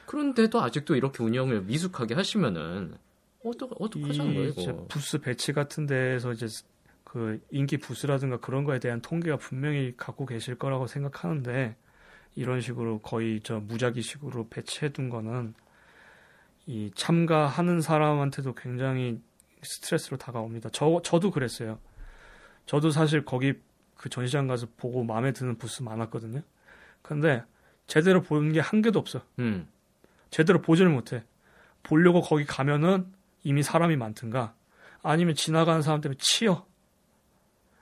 [0.09, 2.97] 그런데도 아직도 이렇게 운영을 미숙하게 하시면은
[3.45, 4.87] 어떡 어떡하자는 거예요, 이 이거.
[4.89, 6.47] 부스 배치 같은 데에서 이제
[7.05, 11.77] 그 인기 부스라든가 그런 거에 대한 통계가 분명히 갖고 계실 거라고 생각하는데
[12.37, 15.53] 이런 식으로 거의 저 무작위식으로 배치해둔 거는
[16.65, 19.21] 이 참가하는 사람한테도 굉장히
[19.63, 20.71] 스트레스로 다가옵니다.
[20.73, 21.79] 저 저도 그랬어요.
[22.65, 23.53] 저도 사실 거기
[23.95, 26.41] 그 전시장 가서 보고 마음에 드는 부스 많았거든요.
[27.03, 27.45] 근데
[27.87, 29.21] 제대로 본게한 개도 없어.
[29.39, 29.69] 음.
[30.31, 31.25] 제대로 보지를 못해.
[31.83, 33.07] 보려고 거기 가면은
[33.45, 34.55] 이미 사람이 많든가
[35.03, 36.67] 아니면 지나가는 사람 때문에 치여.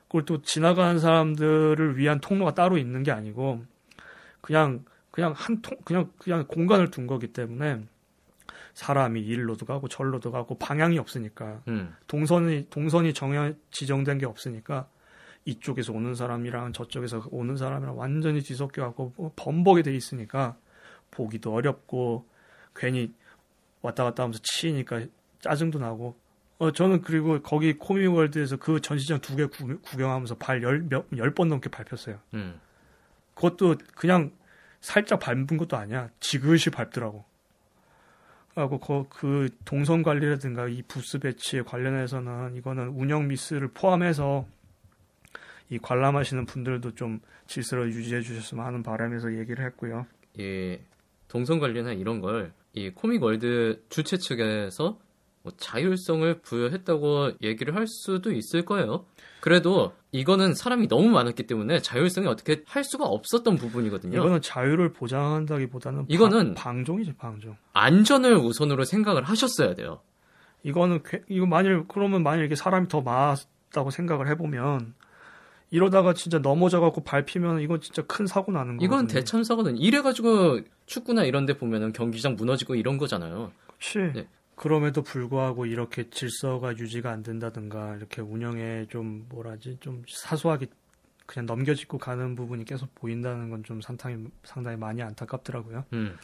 [0.09, 3.65] 그리고 또 지나가는 사람들을 위한 통로가 따로 있는 게 아니고
[4.41, 7.85] 그냥 그냥 한 통 그냥 그냥 공간을 둔 거기 때문에
[8.75, 11.95] 사람이 일로도 가고 절로도 가고 방향이 없으니까 음.
[12.07, 14.87] 동선이 동선이 정해 지정된 게 없으니까
[15.47, 20.57] 이쪽에서 오는 사람이랑 저쪽에서 오는 사람이랑 완전히 뒤섞여 갖고 뭐 범벅이 돼 있으니까
[21.11, 22.29] 보기도 어렵고
[22.77, 23.13] 괜히
[23.83, 25.03] 왔다 갔다 하면서 치이니까
[25.41, 26.17] 짜증도 나고
[26.59, 32.19] 어 저는 그리고 거기 코미월드에서 그 전시장 두 개 구경하면서 발열몇열번 넘게 밟혔어요.
[32.35, 32.61] 음.
[33.35, 34.33] 그것도 그냥
[34.81, 36.09] 살짝 밟은 것도 아니야.
[36.21, 37.25] 지그시 밟더라고.
[38.55, 44.47] 하고 그, 그 동선 관리라든가 이 부스 배치에 관련해서는 이거는 운영 미스를 포함해서
[45.69, 50.07] 이 관람하시는 분들도 좀 질서를 유지해 주셨으면 하는 바람에서 얘기를 했고요.
[50.39, 50.79] 이
[51.29, 54.99] 동선 관리나 이런 걸 이 코믹 월드 주최 측에서
[55.43, 59.07] 뭐 자율성을 부여했다고 얘기를 할 수도 있을 거예요.
[59.41, 64.19] 그래도 이거는 사람이 너무 많았기 때문에 자율성이 어떻게 할 수가 없었던 부분이거든요.
[64.19, 67.57] 이거는 자유를 보장한다기보다는 이거는 방, 방종이지 방종.
[67.73, 70.01] 안전을 우선으로 생각을 하셨어야 돼요.
[70.63, 74.95] 이거는 괴- 이거 만일 그러면 만일 이게 사람이 더 많았다고 생각을 해보면
[75.71, 78.87] 이러다가 진짜 넘어져 갖고 밟히면 이건 진짜 큰 사고 나는 거거든요.
[78.87, 79.77] 이건 대참사거든.
[79.77, 83.53] 이래가지고 축구나 이런 데 보면은 경기장 무너지고 이런 거잖아요.
[83.67, 84.13] 그렇지.
[84.15, 84.29] 네.
[84.55, 90.67] 그럼에도 불구하고 이렇게 질서가 유지가 안 된다든가 이렇게 운영에 좀 뭐라지 좀 사소하게
[91.27, 95.85] 그냥 넘겨짚고 가는 부분이 계속 보인다는 건 좀 상당히 상당히 많이 안타깝더라고요.
[95.93, 96.17] 음.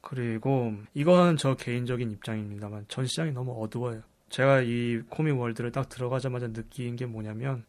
[0.00, 4.02] 그리고 이건 저 개인적인 입장입니다만 전 시장이 너무 어두워요.
[4.28, 7.64] 제가 이 코믹 월드를 딱 들어가자마자 느낀 게 뭐냐면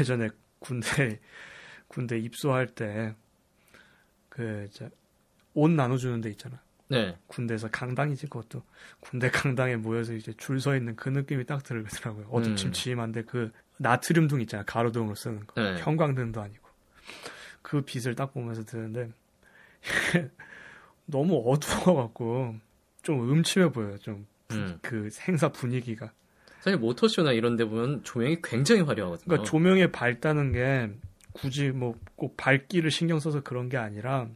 [0.00, 0.28] 예전에
[0.58, 1.20] 군대
[1.88, 3.14] 군대 입소할 때
[4.28, 4.68] 그
[5.54, 6.60] 옷 나눠주는 데 있잖아.
[6.88, 7.16] 네.
[7.26, 8.62] 군대에서 강당이지 그것도
[9.00, 12.28] 군대 강당에 모여서 이제 줄 서 있는 그 느낌이 딱 들더라고요.
[12.30, 15.78] 어두침침한데 그 나트륨등 있잖아 가로등으로 쓰는 거 네.
[15.80, 16.68] 형광등도 아니고
[17.62, 19.10] 그 빛을 딱 보면서 드는데
[21.06, 22.56] 너무 어두워갖고
[23.02, 23.98] 좀 음침해 보여요.
[23.98, 24.22] 좀그
[24.52, 25.10] 음.
[25.26, 26.12] 행사 분위기가.
[26.60, 29.26] 사실 모터쇼나 이런 데 보면 조명이 굉장히 화려하거든요.
[29.26, 30.90] 그러니까 조명에 밝다는 게
[31.32, 34.28] 굳이 뭐 꼭 밝기를 신경 써서 그런 게 아니라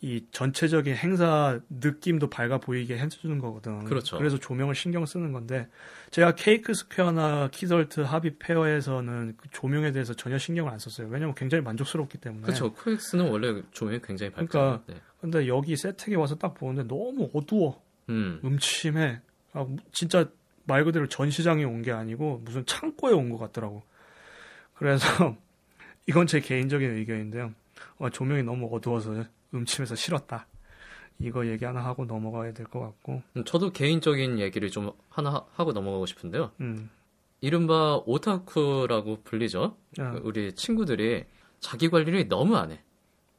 [0.00, 3.84] 이 전체적인 행사 느낌도 밝아 보이게 해주는 거거든.
[3.84, 4.18] 그렇죠.
[4.18, 5.68] 그래서 조명을 신경 쓰는 건데
[6.10, 11.08] 제가 케이크 스퀘어나 키덜트 하비 페어에서는 그 조명에 대해서 전혀 신경을 안 썼어요.
[11.08, 12.42] 왜냐면 굉장히 만족스럽기 때문에.
[12.42, 12.72] 그렇죠.
[12.72, 14.82] 코엑스는 원래 조명이 굉장히 밝잖아요.
[14.82, 15.00] 그러니까 네.
[15.20, 17.80] 근데 여기 세택에 와서 딱 보는데 너무 어두워.
[18.08, 18.40] 음.
[18.44, 19.20] 음침해.
[19.52, 20.28] 아, 진짜
[20.68, 23.82] 말 그대로 전시장에 온 게 아니고 무슨 창고에 온 것 같더라고.
[24.74, 25.06] 그래서
[26.06, 27.52] 이건 제 개인적인 의견인데요.
[27.98, 30.46] 어, 조명이 너무 어두워서 음침해서 싫었다.
[31.18, 33.22] 이거 얘기 하나 하고 넘어가야 될 것 같고.
[33.36, 36.52] 음, 저도 개인적인 얘기를 좀 하나 하- 하고 넘어가고 싶은데요.
[36.60, 36.90] 음.
[37.40, 39.76] 이른바 오타쿠라고 불리죠.
[40.00, 41.24] 야, 우리 친구들이
[41.60, 42.80] 자기 관리를 너무 안 해.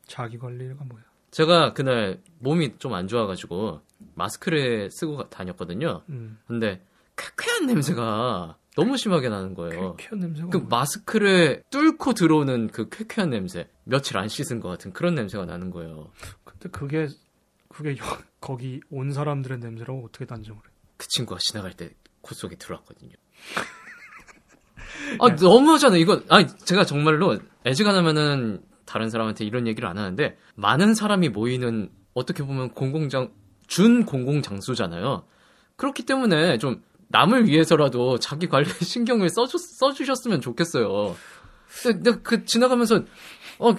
[0.07, 1.03] 자기 관리가 뭐야?
[1.31, 3.81] 제가 그날 몸이 좀 안 좋아가지고
[4.15, 6.01] 마스크를 쓰고 가- 다녔거든요.
[6.09, 6.37] 음.
[6.47, 6.81] 근데
[7.19, 9.95] 쾌쾌한 냄새가 너무 심하게 나는 거예요.
[9.97, 10.57] 쾌쾌한 냄새가 그?
[10.69, 16.11] 마스크를 뚫고 들어오는 그 쾌쾌한 냄새, 며칠 안 씻은 것 같은 그런 냄새가 나는 거예요.
[16.45, 17.07] 근데 그게
[17.67, 20.69] 그게 여- 거기 온 사람들의 냄새라고 어떻게 단정을 해?
[20.97, 23.11] 그 친구가 지나갈 때콧 속에 들어왔거든요.
[25.19, 26.21] 아 너무하잖아 이거.
[26.29, 32.71] 아니 제가 정말로 애지간하면은 다른 사람한테 이런 얘기를 안 하는데 많은 사람이 모이는 어떻게 보면
[32.71, 33.31] 공공장
[33.67, 35.25] 준 공공 장소잖아요.
[35.75, 41.15] 그렇기 때문에 좀 남을 위해서라도 자기 관리에 신경을 써주, 써주셨으면 좋겠어요.
[41.83, 43.03] 근데 그 지나가면서
[43.59, 43.75] 어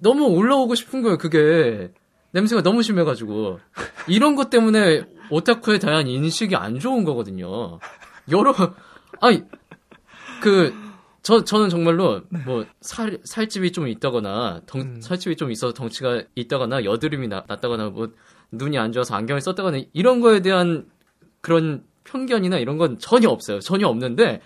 [0.00, 1.18] 너무 올라오고 싶은 거예요.
[1.18, 1.92] 그게
[2.32, 3.60] 냄새가 너무 심해가지고
[4.08, 7.78] 이런 것 때문에 오타쿠에 대한 인식이 안 좋은 거거든요.
[8.30, 8.54] 여러
[9.20, 9.42] 아니
[10.40, 10.82] 그
[11.22, 15.00] 저 저는 정말로 뭐 살 살집이 좀 있다거나 덩, 음.
[15.00, 18.08] 살집이 좀 있어서 덩치가 있다거나 여드름이 나, 났다거나 뭐
[18.50, 20.86] 눈이 안 좋아서 안경을 썼다거나 이런 거에 대한
[21.40, 23.60] 그런 편견이나 이런 건 전혀 없어요.
[23.60, 24.40] 전혀 없는데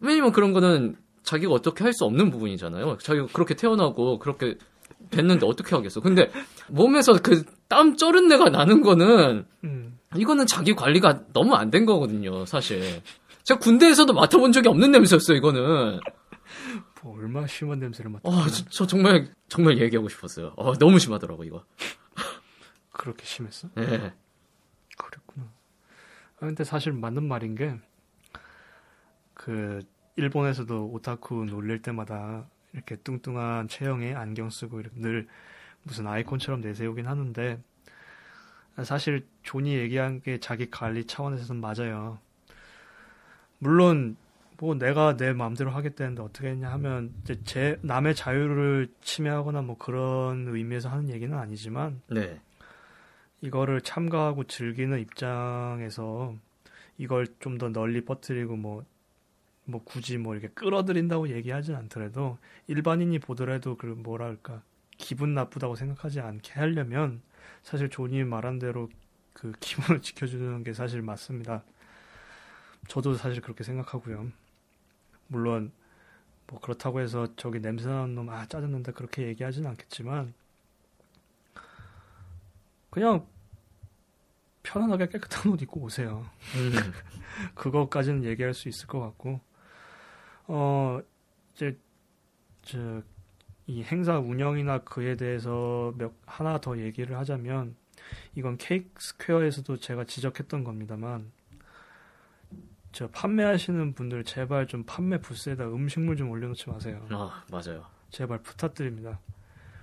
[0.00, 2.98] 왜냐면 그런 거는 자기가 어떻게 할 수 없는 부분이잖아요.
[2.98, 4.56] 자기가 그렇게 태어나고 그렇게
[5.10, 6.00] 됐는데 어떻게 하겠어.
[6.00, 6.30] 근데
[6.68, 9.98] 몸에서 그땀 쩌른 내가 나는 거는 음.
[10.16, 13.02] 이거는 자기 관리가 너무 안 된 거거든요, 사실.
[13.42, 16.00] 제가 군대에서도 맡아본 적이 없는 냄새였어요, 이거는.
[17.02, 18.28] 뭐 얼마나 심한 냄새를 맡아?
[18.28, 20.52] 어, 저, 저 정말, 정말 얘기하고 싶었어요.
[20.56, 21.64] 어, 너무 심하더라고, 이거.
[22.92, 23.68] 그렇게 심했어?
[23.78, 24.12] 예.
[24.96, 25.52] 그랬구나.
[26.38, 27.78] 아, 근데 사실 맞는 말인 게,
[29.34, 29.80] 그,
[30.16, 35.28] 일본에서도 오타쿠 놀릴 때마다 이렇게 뚱뚱한 체형에 안경 쓰고 이렇게 늘
[35.82, 37.62] 무슨 아이콘처럼 내세우긴 하는데,
[38.84, 42.18] 사실 존이 얘기한 게 자기 관리 차원에서는 맞아요.
[43.58, 44.16] 물론,
[44.58, 50.48] 뭐 내가 내 마음대로 하겠다는데 어떻게 했냐 하면, 이제 제, 남의 자유를 침해하거나 뭐 그런
[50.48, 52.40] 의미에서 하는 얘기는 아니지만, 네.
[53.46, 56.34] 이거를 참가하고 즐기는 입장에서
[56.98, 58.84] 이걸 좀 더 널리 퍼뜨리고 뭐,
[59.64, 64.62] 뭐 굳이 뭐 이렇게 끌어들인다고 얘기하진 않더라도 일반인이 보더라도 그 뭐랄까
[64.98, 67.22] 기분 나쁘다고 생각하지 않게 하려면
[67.62, 68.88] 사실 존이 말한 대로
[69.32, 71.62] 그 기분을 지켜주는 게 사실 맞습니다.
[72.88, 74.30] 저도 사실 그렇게 생각하고요.
[75.28, 75.72] 물론
[76.48, 80.32] 뭐 그렇다고 해서 저기 냄새 나는 놈 아 짜증난다 그렇게 얘기하진 않겠지만
[82.90, 83.26] 그냥
[84.70, 86.26] 편안하게 깨끗한 옷 입고 오세요.
[86.56, 86.72] 음,
[87.54, 89.40] 그거까지는 얘기할 수 있을 것 같고,
[90.48, 91.00] 어,
[91.54, 91.78] 이제,
[92.62, 93.02] 저,
[93.68, 97.76] 이 행사 운영이나 그에 대해서 몇, 하나 더 얘기를 하자면,
[98.34, 101.30] 이건 케이크 스퀘어에서도 제가 지적했던 겁니다만,
[102.92, 107.06] 저 판매하시는 분들 제발 좀 판매 부스에다 음식물 좀 올려놓지 마세요.
[107.10, 107.84] 아, 맞아요.
[108.10, 109.20] 제발 부탁드립니다.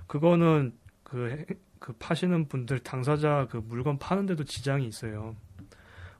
[0.08, 0.74] 그거는
[1.04, 1.46] 그, 해-
[1.84, 5.36] 그 파시는 분들 당사자 그 물건 파는데도 지장이 있어요.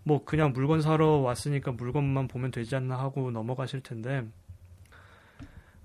[0.04, 4.28] 뭐 그냥 물건 사러 왔으니까 물건만 보면 되지 않나 하고 넘어가실 텐데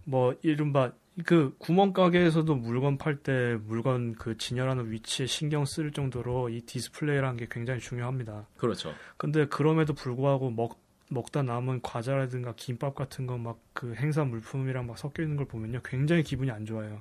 [0.02, 0.90] 뭐 이른바
[1.24, 7.36] 그 구멍 가게에서도 물건 팔 때 물건 그 진열하는 위치에 신경 쓸 정도로 이 디스플레이라는
[7.36, 8.48] 게 굉장히 중요합니다.
[8.56, 8.92] 그렇죠.
[9.16, 14.98] 근데 그럼에도 불구하고 먹 먹다 남은 과자라든가 김밥 같은 거 막 그 행사 물품이랑 막
[14.98, 17.00] 섞여 있는 걸 보면요 굉장히 기분이 안 좋아요.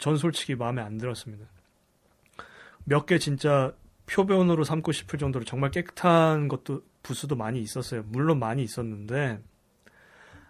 [0.00, 1.46] 전 솔직히 마음에 안 들었습니다.
[2.84, 3.72] 몇 개 진짜
[4.06, 8.02] 표본으로 삼고 싶을 정도로 정말 깨끗한 것도 부스도 많이 있었어요.
[8.06, 9.40] 물론 많이 있었는데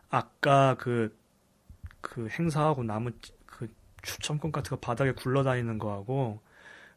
[0.09, 3.13] 아까 그그 행사하고 남은
[3.47, 3.69] 그
[4.03, 6.41] 추첨권 같은 거 바닥에 굴러다니는 거하고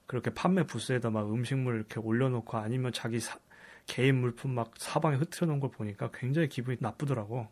[0.05, 3.37] 그렇게 판매 부스에다 막 음식물 이렇게 올려놓고 아니면 자기 사-
[3.85, 7.47] 개인 물품 막 사방에 흐트려 놓은 걸 보니까 굉장히 기분이 나쁘더라고.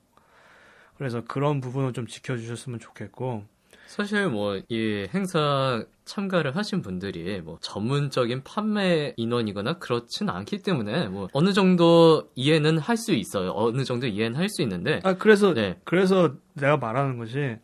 [0.97, 3.45] 그래서 그런 부분을 좀 지켜주셨으면 좋겠고,
[3.91, 11.27] 사실 뭐 이 행사 참가를 하신 분들이 뭐 전문적인 판매 인원이거나 그렇진 않기 때문에 뭐
[11.33, 13.51] 어느 정도 이해는 할 수 있어요.
[13.55, 15.77] 어느 정도 이해는 할 수 있는데 아 그래서 네.
[15.83, 17.57] 그래서 내가 말하는 것이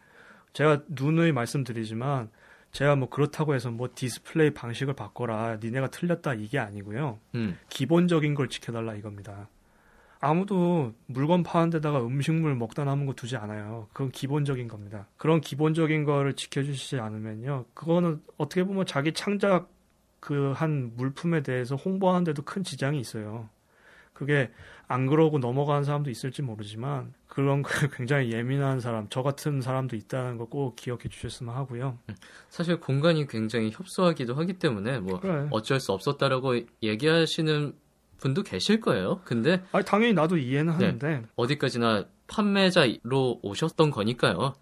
[0.53, 2.29] 제가 누누이 말씀드리지만
[2.71, 7.19] 제가 뭐 그렇다고 해서 뭐 디스플레이 방식을 바꿔라, 니네가 틀렸다 이게 아니고요.
[7.35, 9.49] 음, 기본적인 걸 지켜달라 이겁니다.
[10.19, 13.87] 아무도 물건 파는 데다가 음식물 먹다 남은 거 두지 않아요.
[13.93, 15.07] 그건 기본적인 겁니다.
[15.17, 17.65] 그런 기본적인 거를 지켜주시지 않으면요.
[17.73, 19.69] 그거는 어떻게 보면 자기 창작
[20.19, 23.49] 그 한 물품에 대해서 홍보하는데도 큰 지장이 있어요.
[24.13, 24.49] 그게
[24.87, 30.37] 안 그러고 넘어가는 사람도 있을지 모르지만 그런 그 굉장히 예민한 사람, 저 같은 사람도 있다는
[30.37, 31.99] 거 꼭 기억해 주셨으면 하고요.
[32.49, 35.47] 사실 공간이 굉장히 협소하기도 하기 때문에 뭐 그래.
[35.51, 37.73] 어쩔 수 없었다라고 얘기하시는
[38.19, 39.21] 분도 계실 거예요.
[39.23, 44.53] 근데 아니 당연히 나도 이해는 하는데 어디까지나 판매자로 오셨던 거니까요.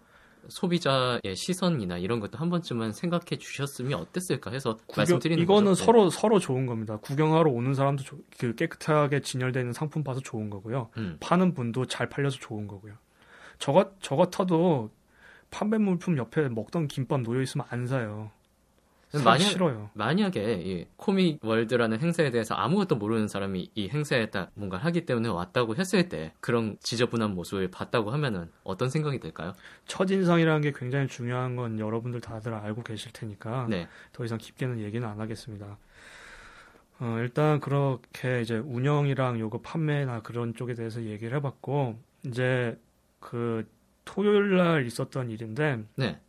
[0.48, 5.80] 소비자의 시선이나 이런 것도 한 번쯤은 생각해 주셨으면 어땠을까 해서 구경, 말씀드리는 이거는 거죠.
[5.80, 5.84] 네.
[5.84, 6.98] 서로 서로 좋은 겁니다.
[6.98, 10.90] 구경하러 오는 사람도 조- 그 깨끗하게 진열되어 있는 상품 봐서 좋은 거고요.
[10.98, 11.16] 음.
[11.20, 12.94] 파는 분도 잘 팔려서 좋은 거고요.
[13.58, 14.90] 저, 같, 저 같아도
[15.50, 18.30] 판매 물품 옆에 먹던 김밥 놓여 있으면 안 사요.
[19.24, 19.90] 만약- 싫어요.
[19.94, 25.28] 만약에 이 코믹 월드라는 행사에 대해서 아무것도 모르는 사람이 이 행사에 딱 뭔가 하기 때문에
[25.28, 29.54] 왔다고 했을 때 그런 지저분한 모습을 봤다고 하면은 어떤 생각이 들까요?
[29.86, 33.88] 첫인상이라는 게 굉장히 중요한 건 여러분들 다들 알고 계실 테니까 네.
[34.12, 35.78] 더 이상 깊게는 얘기는 안 하겠습니다.
[36.98, 42.78] 어, 일단 그렇게 이제 운영이랑 요거 판매나 그런 쪽에 대해서 얘기를 해봤고 이제
[43.20, 43.66] 그
[44.04, 46.20] 토요일 날 있었던 일인데 네.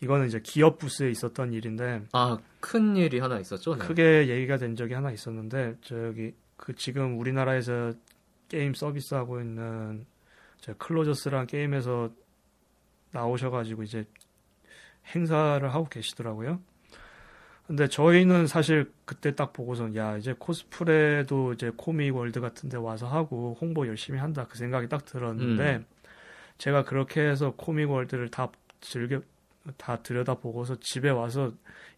[0.00, 3.76] 이거는 이제 기업 부스에 있었던 일인데 아, 큰 일이 하나 있었죠?
[3.76, 3.86] 네.
[3.86, 7.92] 크게 얘기가 된 적이 하나 있었는데 저기 그 지금 우리나라에서
[8.48, 10.06] 게임 서비스하고 있는
[10.60, 12.10] 저 클로저스라는 게임에서
[13.12, 14.06] 나오셔가지고 이제
[15.14, 16.60] 행사를 하고 계시더라고요.
[17.66, 23.56] 근데 저희는 사실 그때 딱 보고선 야 이제 코스프레도 이제 코믹 월드 같은데 와서 하고
[23.58, 25.86] 홍보 열심히 한다 그 생각이 딱 들었는데 음.
[26.58, 29.22] 제가 그렇게 해서 코믹 월드를 다 즐겨
[29.76, 31.52] 다 들여다 보고서 집에 와서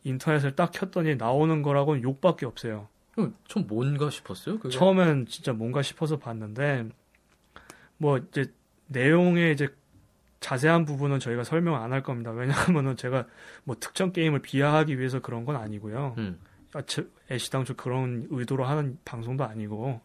[0.04, 2.88] 인터넷을 딱 켰더니 나오는 거라고는 욕밖에 없어요.
[3.12, 4.58] 그럼 좀 뭔가 싶었어요?
[4.58, 4.76] 그게?
[4.76, 6.88] 처음엔 진짜 뭔가 싶어서 봤는데
[7.98, 8.52] 뭐 이제
[8.88, 9.68] 내용의 이제
[10.40, 12.30] 자세한 부분은 저희가 설명 안 할 겁니다.
[12.30, 13.26] 왜냐하면은 제가
[13.64, 16.14] 뭐 특정 게임을 비하하기 위해서 그런 건 아니고요.
[16.18, 16.38] 음.
[16.74, 20.00] 아, 저- 애시당초 그런 의도로 하는 방송도 아니고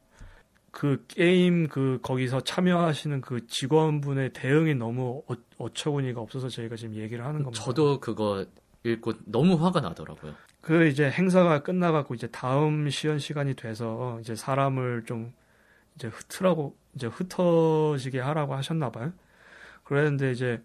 [0.72, 7.26] 그 게임 그 거기서 참여하시는 그 직원분의 대응이 너무 어, 어처구니가 없어서 저희가 지금 얘기를
[7.26, 7.64] 하는 겁니다.
[7.64, 8.46] 저도 그거
[8.84, 10.34] 읽고 너무 화가 나더라고요.
[10.62, 15.34] 그 이제 행사가 끝나갖고 이제 다음 시연 시간이 돼서 이제 사람을 좀
[15.96, 19.12] 이제 흩으라고 이제 흩어지게 하라고 하셨나 봐요.
[19.84, 20.64] 그랬는데 이제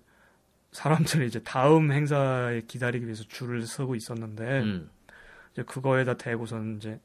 [0.73, 4.91] 사람들이 이제 다음 행사에 기다리기 위해서 줄을 서고 있었는데 음.
[5.53, 7.01] 이제 그거에다 대고선 이제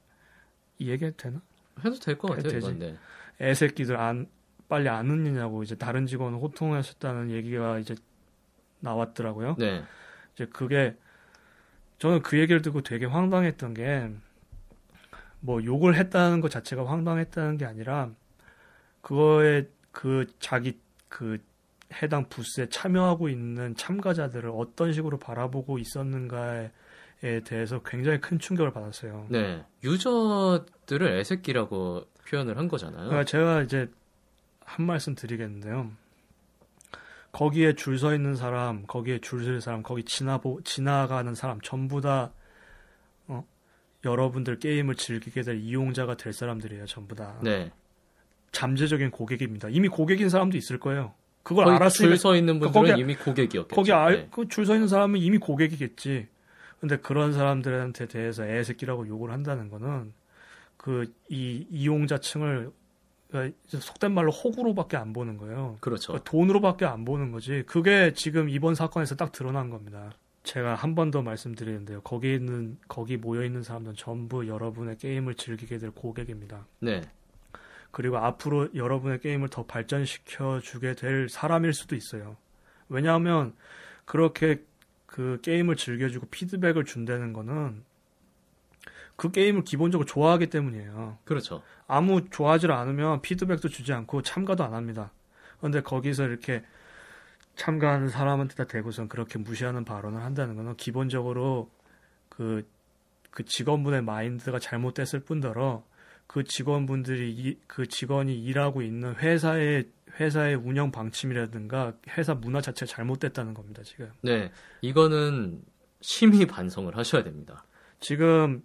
[0.77, 1.41] 이 얘기해도 되나?
[1.79, 2.97] 해도 될 것 같아요, 되지.
[3.39, 4.27] 애새끼들 안
[4.69, 7.95] 빨리 안 웃느냐고 이제 다른 직원 호통하셨다는 얘기가 이제
[8.79, 9.55] 나왔더라고요.
[9.57, 9.83] 네.
[10.33, 10.95] 이제 그게
[11.99, 14.11] 저는 그 얘기를 듣고 되게 황당했던 게
[15.41, 18.11] 뭐 욕을 했다는 것 자체가 황당했다는 게 아니라
[19.01, 21.39] 그거에 그 자기 그
[22.01, 26.71] 해당 부스에 참여하고 있는 참가자들을 어떤 식으로 바라보고 있었는가에
[27.21, 29.27] 대해서 굉장히 큰 충격을 받았어요.
[29.29, 29.63] 네.
[29.83, 33.09] 유저들을 애새끼라고 표현을 한 거잖아요.
[33.09, 33.89] 그러니까 제가 이제
[34.65, 35.91] 한 말씀 드리겠는데요.
[37.31, 42.31] 거기에 줄 서 있는 사람, 거기에 줄 설 사람, 거기 지나보, 지나가는 사람 전부 다
[43.27, 43.45] 어?
[44.03, 47.37] 여러분들 게임을 즐기게 될 이용자가 될 사람들이에요, 전부 다.
[47.41, 47.71] 네.
[48.51, 49.69] 잠재적인 고객입니다.
[49.69, 51.13] 이미 고객인 사람도 있을 거예요.
[51.43, 53.75] 그걸 알았으니까 줄서 있는 분들은 거기- 이미 고객이었겠죠.
[53.75, 54.27] 거기 알, 네.
[54.31, 56.27] 그줄 서 있는 사람은 이미 고객이겠지.
[56.81, 60.13] 근데 그런 사람들한테 대해서 애새끼라고 욕을 한다는 거는
[60.77, 62.71] 그 이 이용자층을
[63.29, 65.77] 그러니까 속된 말로 호구로밖에 안 보는 거예요.
[65.79, 66.13] 그렇죠.
[66.13, 67.63] 그러니까 돈으로밖에 안 보는 거지.
[67.67, 70.11] 그게 지금 이번 사건에서 딱 드러난 겁니다.
[70.43, 72.01] 제가 한 번 더 말씀드리는데요.
[72.01, 76.65] 거기 있는 거기 모여 있는 사람들은 전부 여러분의 게임을 즐기게 될 고객입니다.
[76.79, 77.01] 네.
[77.91, 82.37] 그리고 앞으로 여러분의 게임을 더 발전시켜 주게 될 사람일 수도 있어요.
[82.89, 83.53] 왜냐하면
[84.05, 84.63] 그렇게
[85.11, 87.83] 그 게임을 즐겨주고 피드백을 준다는 거는
[89.17, 91.17] 그 게임을 기본적으로 좋아하기 때문이에요.
[91.25, 91.61] 그렇죠.
[91.85, 95.11] 아무 좋아하지 않으면 피드백도 주지 않고 참가도 안 합니다.
[95.57, 96.63] 그런데 거기서 이렇게
[97.55, 101.69] 참가하는 사람한테 다 대고선 그렇게 무시하는 발언을 한다는 거는 기본적으로
[102.29, 102.65] 그,
[103.31, 105.83] 그 직원분의 마인드가 잘못됐을 뿐더러
[106.31, 113.53] 그 직원분들이 이, 그 직원이 일하고 있는 회사의 회사의 운영 방침이라든가 회사 문화 자체가 잘못됐다는
[113.53, 114.09] 겁니다, 지금.
[114.21, 114.49] 네.
[114.79, 115.61] 이거는
[115.99, 117.65] 심히 반성을 하셔야 됩니다.
[117.99, 118.63] 지금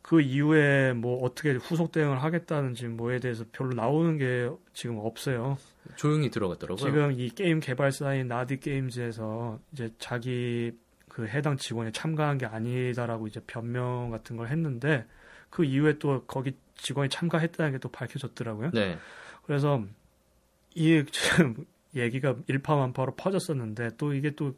[0.00, 5.58] 그 이후에 뭐 어떻게 후속 대응을 하겠다는지 뭐에 대해서 별로 나오는 게 지금 없어요.
[5.96, 6.86] 조용히 들어갔더라고요.
[6.86, 10.72] 지금 이 게임 개발사인 나디 게임즈에서 이제 자기
[11.10, 15.04] 그 해당 직원이 참가한 게 아니다라고 이제 변명 같은 걸 했는데
[15.54, 18.72] 그 이후에 또 거기 직원이 참가했다는 게 또 밝혀졌더라고요.
[18.72, 18.98] 네.
[19.46, 19.84] 그래서
[20.74, 24.52] 이 지금 얘기가 일파만파로 퍼졌었는데 또 이게 또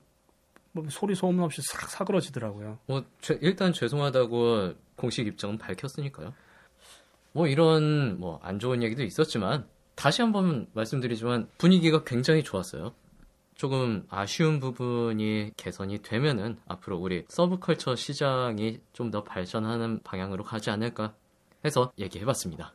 [0.73, 2.79] 뭐 소리 소문 없이 싹 사그러지더라고요.
[2.87, 6.35] 뭐 죄- 일단 죄송하다고 공식 입장은 밝혔으니까요.
[7.33, 12.93] 뭐 이런 뭐 안 좋은 얘기도 있었지만 다시 한번 말씀드리지만 분위기가 굉장히 좋았어요.
[13.57, 21.15] 조금 아쉬운 부분이 개선이 되면은 앞으로 우리 서브컬처 시장이 좀 더 발전하는 방향으로 가지 않을까
[21.65, 22.75] 해서 얘기해봤습니다.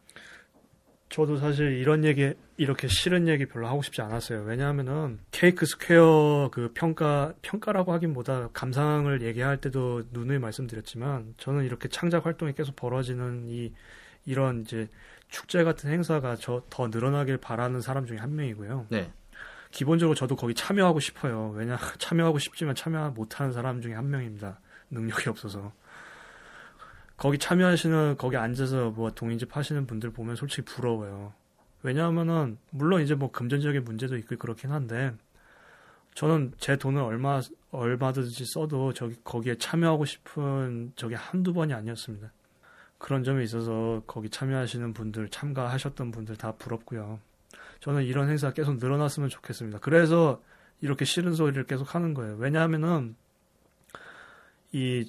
[1.10, 4.44] 저도 사실 이런 얘기 이렇게 싫은 얘기 별로 하고 싶지 않았어요.
[4.44, 12.26] 왜냐하면은 케이크 스퀘어 그 평가 평가라고 하긴보다 감상을 얘기할 때도 누누이 말씀드렸지만 저는 이렇게 창작
[12.26, 13.74] 활동이 계속 벌어지는 이
[14.26, 14.88] 이런 이제
[15.28, 18.88] 축제 같은 행사가 저 더 늘어나길 바라는 사람 중에 한 명이고요.
[18.90, 19.12] 네,
[19.72, 21.52] 기본적으로 저도 거기 참여하고 싶어요.
[21.56, 24.60] 왜냐 참여하고 싶지만 참여 못하는 사람 중에 한 명입니다.
[24.90, 25.72] 능력이 없어서.
[27.18, 31.34] 거기 참여하시는 거기 앉아서 뭐 동인집 하시는 분들 보면 솔직히 부러워요.
[31.84, 35.14] 왜냐하면은 물론 이제 뭐 금전적인 문제도 있고 그렇긴 한데
[36.14, 37.42] 저는 제 돈을 얼마
[37.72, 42.32] 얼마든지 써도 저기 거기에 참여하고 싶은 저게 한두 번이 아니었습니다.
[42.98, 47.20] 그런 점에 있어서 거기 참여하시는 분들 참가하셨던 분들 다 부럽고요.
[47.82, 49.80] 저는 이런 행사가 계속 늘어났으면 좋겠습니다.
[49.80, 50.42] 그래서
[50.82, 52.36] 이렇게 싫은 소리를 계속 하는 거예요.
[52.38, 53.16] 왜냐하면은
[54.72, 55.06] 이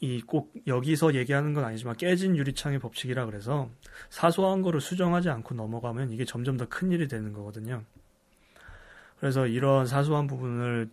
[0.00, 3.70] 이 꼭 여기서 얘기하는 건 아니지만 깨진 유리창의 법칙이라 그래서
[4.10, 7.82] 사소한 거를 수정하지 않고 넘어가면 이게 점점 더 큰 일이 되는 거거든요.
[9.18, 10.90] 그래서 이런 사소한 부분을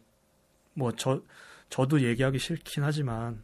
[0.75, 1.21] 뭐 저
[1.69, 3.43] 저도 얘기하기 싫긴 하지만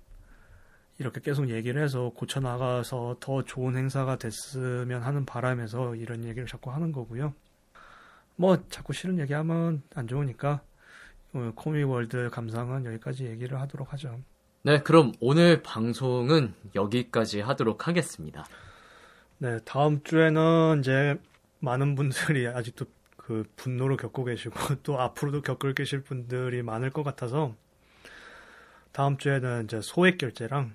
[0.99, 6.71] 이렇게 계속 얘기를 해서 고쳐 나가서 더 좋은 행사가 됐으면 하는 바람에서 이런 얘기를 자꾸
[6.71, 7.33] 하는 거고요.
[8.35, 10.61] 뭐 자꾸 싫은 얘기하면 안 좋으니까
[11.33, 14.19] 어, 코믹 월드 감상은 여기까지 얘기를 하도록 하죠.
[14.63, 18.45] 네, 그럼 오늘 방송은 여기까지 하도록 하겠습니다.
[19.37, 21.19] 네, 다음 주에는 이제
[21.59, 22.85] 많은 분들이 아직도
[23.17, 27.53] 그 분노를 겪고 계시고 또 앞으로도 겪을 계실 분들이 많을 것 같아서
[28.91, 30.73] 다음 주에는 이제 소액 결제랑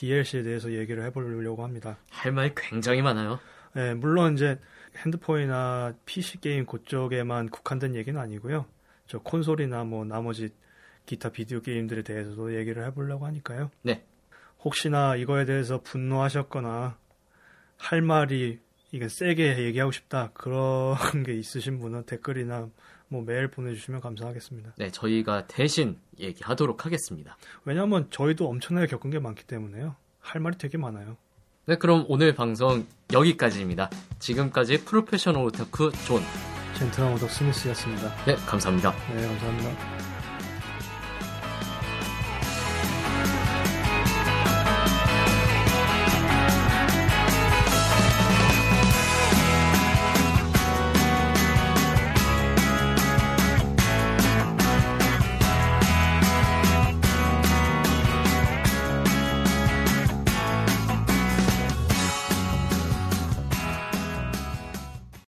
[0.00, 1.98] DLC에 대해서 얘기를 해보려고 합니다.
[2.10, 3.38] 할말 굉장히 많아요.
[3.74, 4.58] 네, 물론 이제
[4.96, 8.64] 핸드폰이나 PC 게임 그쪽에만 국한된 얘기는 아니고요.
[9.06, 10.48] 저 콘솔이나 뭐 나머지
[11.04, 13.70] 기타 비디오 게임들에 대해서도 얘기를 해보려고 하니까요.
[13.82, 14.02] 네.
[14.64, 16.96] 혹시나 이거에 대해서 분노하셨거나
[17.76, 18.58] 할 말이
[18.92, 20.96] 이게 세게 얘기하고 싶다 그런
[21.26, 22.70] 게 있으신 분은 댓글이나
[23.10, 24.74] 뭐 메일 보내주시면 감사하겠습니다.
[24.78, 27.36] 네, 저희가 대신 얘기하도록 하겠습니다.
[27.64, 29.96] 왜냐하면 저희도 엄청나게 겪은 게 많기 때문에요.
[30.20, 31.16] 할 말이 되게 많아요.
[31.66, 33.90] 네, 그럼 오늘 방송 여기까지입니다.
[34.20, 36.22] 지금까지 프로페셔널 오타쿠 존.
[36.78, 38.24] 젠틀한 오덕 스미스였습니다.
[38.24, 38.92] 네, 감사합니다.
[39.14, 39.99] 네, 감사합니다.